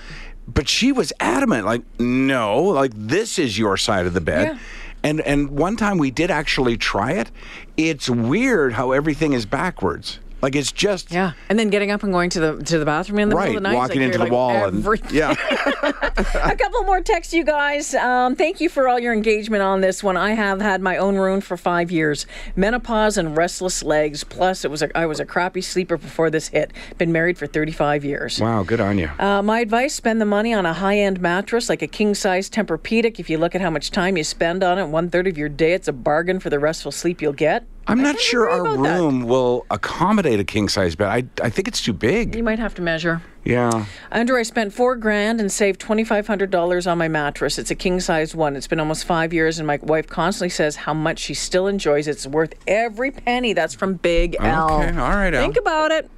[0.48, 4.48] But she was adamant, like, no, like this is your side of the bed.
[4.54, 4.58] Yeah.
[5.02, 7.30] And and one time we did actually try it.
[7.76, 10.18] It's weird how everything is backwards.
[10.40, 13.18] Like it's just Yeah, and then getting up and going to the to the bathroom
[13.18, 15.30] in the right, middle of the night, walking like into the like wall and yeah.
[15.82, 17.92] a couple more texts, you guys.
[17.94, 20.16] Um, thank you for all your engagement on this one.
[20.16, 22.24] I have had my own room for five years,
[22.54, 24.22] menopause and restless legs.
[24.22, 26.72] Plus, it was a, I was a crappy sleeper before this hit.
[26.98, 28.40] Been married for 35 years.
[28.40, 29.10] wow, good on you.
[29.18, 33.18] Uh, my advice: spend the money on a high-end mattress like a king-size Tempur-Pedic.
[33.18, 35.48] If you look at how much time you spend on it, one third of your
[35.48, 37.66] day, it's a bargain for the restful sleep you'll get.
[37.88, 38.98] I'm I not sure our about that.
[39.00, 41.08] room will accommodate a king size bed.
[41.08, 42.34] I I think it's too big.
[42.34, 43.22] You might have to measure.
[43.44, 43.86] Yeah.
[44.10, 47.58] Andrew, I spent four grand and saved twenty five hundred dollars on my mattress.
[47.58, 48.56] It's a king size one.
[48.56, 52.06] It's been almost five years, and my wife constantly says how much she still enjoys
[52.06, 52.10] it.
[52.12, 53.54] It's worth every penny.
[53.54, 54.82] That's from Big L.
[54.82, 55.40] Okay, all right, Al.
[55.42, 56.10] Think about it.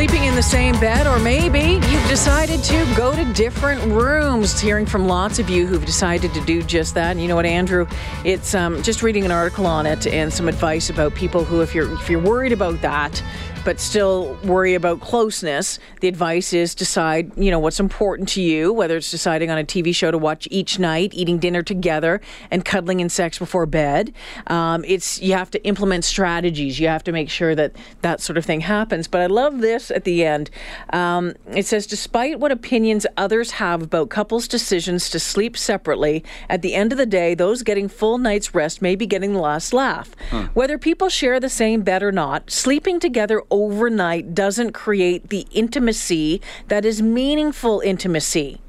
[0.00, 4.58] Sleeping in the same bed, or maybe you've decided to go to different rooms.
[4.58, 7.10] Hearing from lots of you who've decided to do just that.
[7.10, 7.86] And you know what, Andrew?
[8.24, 11.74] It's um, just reading an article on it and some advice about people who, if
[11.74, 13.22] you're if you're worried about that,
[13.64, 18.72] but still worry about closeness, the advice is decide, you know, what's important to you,
[18.72, 22.64] whether it's deciding on a TV show to watch each night, eating dinner together, and
[22.64, 24.12] cuddling and sex before bed.
[24.46, 26.80] Um, it's you have to implement strategies.
[26.80, 29.06] You have to make sure that that sort of thing happens.
[29.06, 30.50] But I love this at the end.
[30.92, 36.62] Um, it says, despite what opinions others have about couples' decisions to sleep separately, at
[36.62, 39.72] the end of the day, those getting full night's rest may be getting the last
[39.72, 40.14] laugh.
[40.54, 46.40] Whether people share the same bed or not, sleeping together overnight doesn't create the intimacy
[46.68, 48.60] that is meaningful intimacy.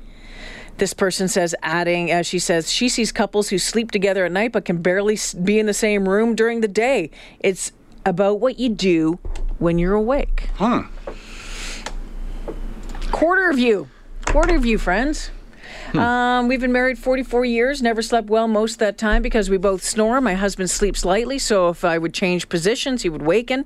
[0.78, 4.52] This person says, adding, as she says, she sees couples who sleep together at night
[4.52, 7.12] but can barely be in the same room during the day.
[7.40, 7.72] It's
[8.06, 9.20] about what you do
[9.60, 10.50] when you're awake.
[10.56, 10.84] Huh.
[13.12, 13.90] Quarter of you.
[14.26, 15.30] Quarter of you, friends.
[15.94, 19.58] Um, we've been married 44 years, never slept well most of that time because we
[19.58, 20.22] both snore.
[20.22, 23.66] My husband sleeps lightly, so if I would change positions, he would waken.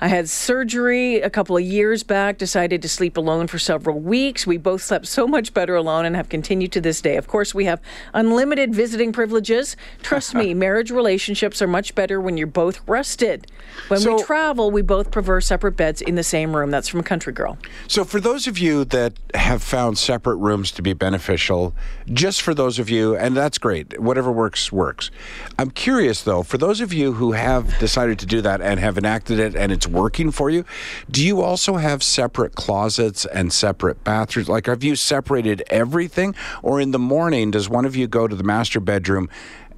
[0.00, 4.46] I had surgery a couple of years back, decided to sleep alone for several weeks.
[4.46, 7.16] We both slept so much better alone and have continued to this day.
[7.16, 7.80] Of course, we have
[8.12, 9.76] unlimited visiting privileges.
[10.02, 13.46] Trust me, marriage relationships are much better when you're both rested.
[13.88, 16.70] When we travel, we both prefer separate beds in the same room.
[16.70, 17.58] That's from a Country Girl.
[17.88, 21.74] So, for those of you that have found separate rooms to be beneficial,
[22.12, 25.10] just for those of you, and that's great, whatever works, works.
[25.58, 28.98] I'm curious though, for those of you who have decided to do that and have
[28.98, 30.64] enacted it and it's working for you,
[31.10, 34.48] do you also have separate closets and separate bathrooms?
[34.48, 36.34] Like, have you separated everything?
[36.62, 39.28] Or in the morning, does one of you go to the master bedroom?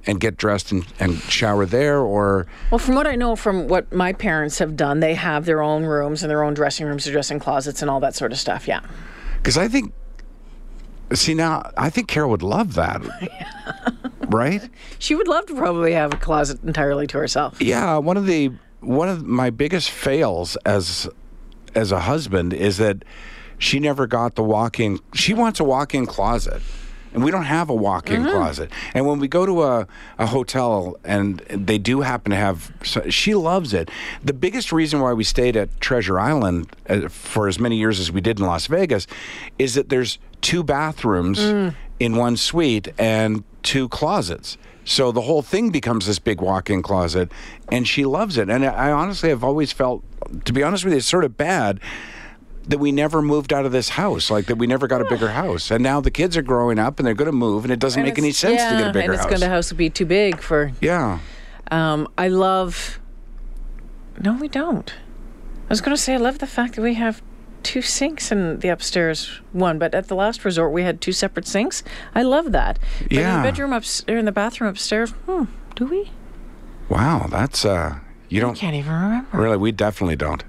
[0.05, 3.91] And get dressed and, and shower there, or Well, from what I know from what
[3.91, 7.11] my parents have done, they have their own rooms and their own dressing rooms, their
[7.11, 8.69] dressing closets, and all that sort of stuff.
[8.69, 8.79] Yeah.
[9.35, 9.91] Because I think,
[11.13, 13.01] see now, I think Carol would love that,
[14.29, 14.69] right?
[14.97, 17.61] She would love to probably have a closet entirely to herself.
[17.61, 18.51] Yeah, one of the
[18.81, 21.09] one of my biggest fails as
[21.75, 23.03] as a husband is that
[23.59, 24.99] she never got the walk-in.
[25.13, 26.61] She wants a walk-in closet.
[27.13, 28.69] And we don't have a walk-in closet.
[28.93, 29.87] And when we go to a,
[30.19, 32.71] a hotel and they do happen to have,
[33.09, 33.89] she loves it.
[34.23, 38.11] The biggest reason why we stayed at Treasure Island uh, for as many years as
[38.11, 39.07] we did in Las Vegas
[39.57, 41.39] is that there's two bathrooms
[41.99, 44.57] in one suite and two closets.
[44.87, 47.29] So the whole thing becomes this big walk-in closet,
[47.69, 48.49] and she loves it.
[48.49, 50.01] And I honestly have always felt,
[50.45, 51.81] to be honest with you, it's sort of bad
[52.69, 55.27] that we never moved out of this house, like that we never got a bigger
[55.31, 55.71] house.
[55.71, 58.01] And now the kids are growing up and they're going to move, and it doesn't
[58.01, 59.29] make any sense to get a bigger and it's house.
[59.29, 60.71] going to house will be too big for.
[60.79, 61.19] yeah.
[61.69, 62.97] Um, I love.
[64.21, 64.93] No, we don't.
[65.65, 67.21] I was going to say I love the fact that we have
[67.63, 71.47] two sinks in the upstairs one, but at the last resort we had two separate
[71.47, 71.83] sinks.
[72.15, 72.79] I love that.
[73.03, 73.37] But in Yeah.
[73.37, 75.43] the bedroom ups or in the bathroom upstairs, hmm,
[75.75, 76.11] do we?
[76.89, 77.99] Wow, that's uh,
[78.29, 79.27] you don't I Can't even remember.
[79.37, 79.57] really.
[79.57, 80.43] We definitely don't.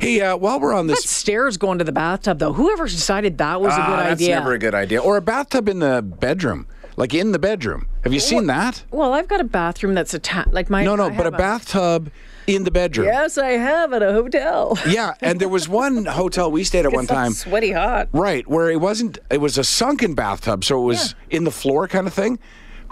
[0.00, 2.52] Hey, uh, while we're on That this, stairs going to the bathtub though.
[2.52, 4.34] Whoever decided that was a Ah, good that's idea.
[4.34, 5.00] That's never a good idea.
[5.00, 7.86] Or a bathtub in the bedroom, like in the bedroom.
[8.04, 8.84] Have you seen that?
[8.90, 10.52] Well, I've got a bathroom that's attached.
[10.52, 12.10] Like my No, no, but a bathtub
[12.46, 13.06] in the bedroom.
[13.06, 14.78] Yes, I have at a hotel.
[14.86, 17.32] Yeah, and there was one hotel we stayed at one time.
[17.32, 18.08] sweaty hot.
[18.12, 21.88] Right, where it wasn't, it was a sunken bathtub, so it was in the floor
[21.88, 22.38] kind of thing.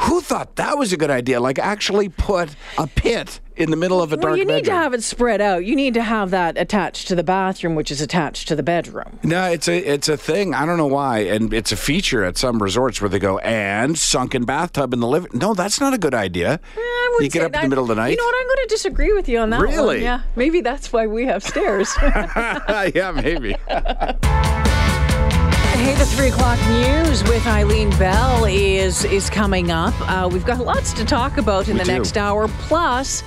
[0.03, 1.40] Who thought that was a good idea?
[1.40, 4.72] Like, actually put a pit in the middle of a Well, dark you need to
[4.72, 5.64] have it spread out.
[5.66, 9.18] You need to have that attached to the bathroom, which is attached to the bedroom.
[9.22, 10.55] no, it's a it's a thing.
[10.55, 13.98] I don't know why, and it's a feature at some resorts where they go and
[13.98, 15.30] sunken bathtub in the living.
[15.34, 16.53] No, that's not a good idea.
[16.55, 18.11] Eh, I You get up in the middle of the night.
[18.12, 18.36] You know what?
[18.40, 19.68] I'm going to disagree with you on that one.
[19.68, 20.03] Really?
[20.03, 20.22] Yeah.
[20.36, 21.94] Maybe that's why we have stairs.
[22.03, 23.55] yeah, maybe.
[25.81, 29.95] Hey, the three o'clock news with Eileen Bell is is coming up.
[30.03, 31.93] Uh, we've got lots to talk about in We the do.
[31.93, 32.49] next hour.
[32.49, 33.22] Plus,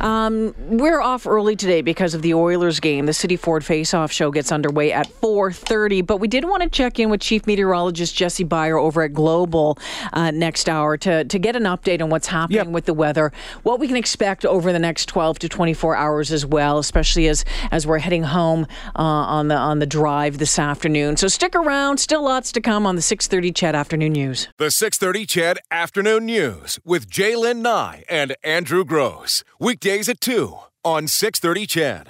[0.00, 3.04] um, we're off early today because of the Oilers game.
[3.04, 6.00] The City Ford Face-Off show gets underway at 4:30.
[6.00, 9.78] But we did want to check in with Chief Meteorologist Jesse Beyer over at Global
[10.14, 12.66] uh, next hour to to get an update on what's happening Yep.
[12.68, 13.32] with the weather,
[13.64, 17.44] what we can expect over the next 12 to 24 hours as well, especially as
[17.70, 21.18] as we're heading home uh, on the on the drive this afternoon.
[21.18, 21.97] So stick around.
[21.98, 24.46] Still lots to come on the 6:30 CHED Afternoon News.
[24.56, 29.42] The 630 CHED Afternoon News with J'lyn Nye and Andrew Grose.
[29.58, 32.06] Weekdays at 2 on 630 CHED.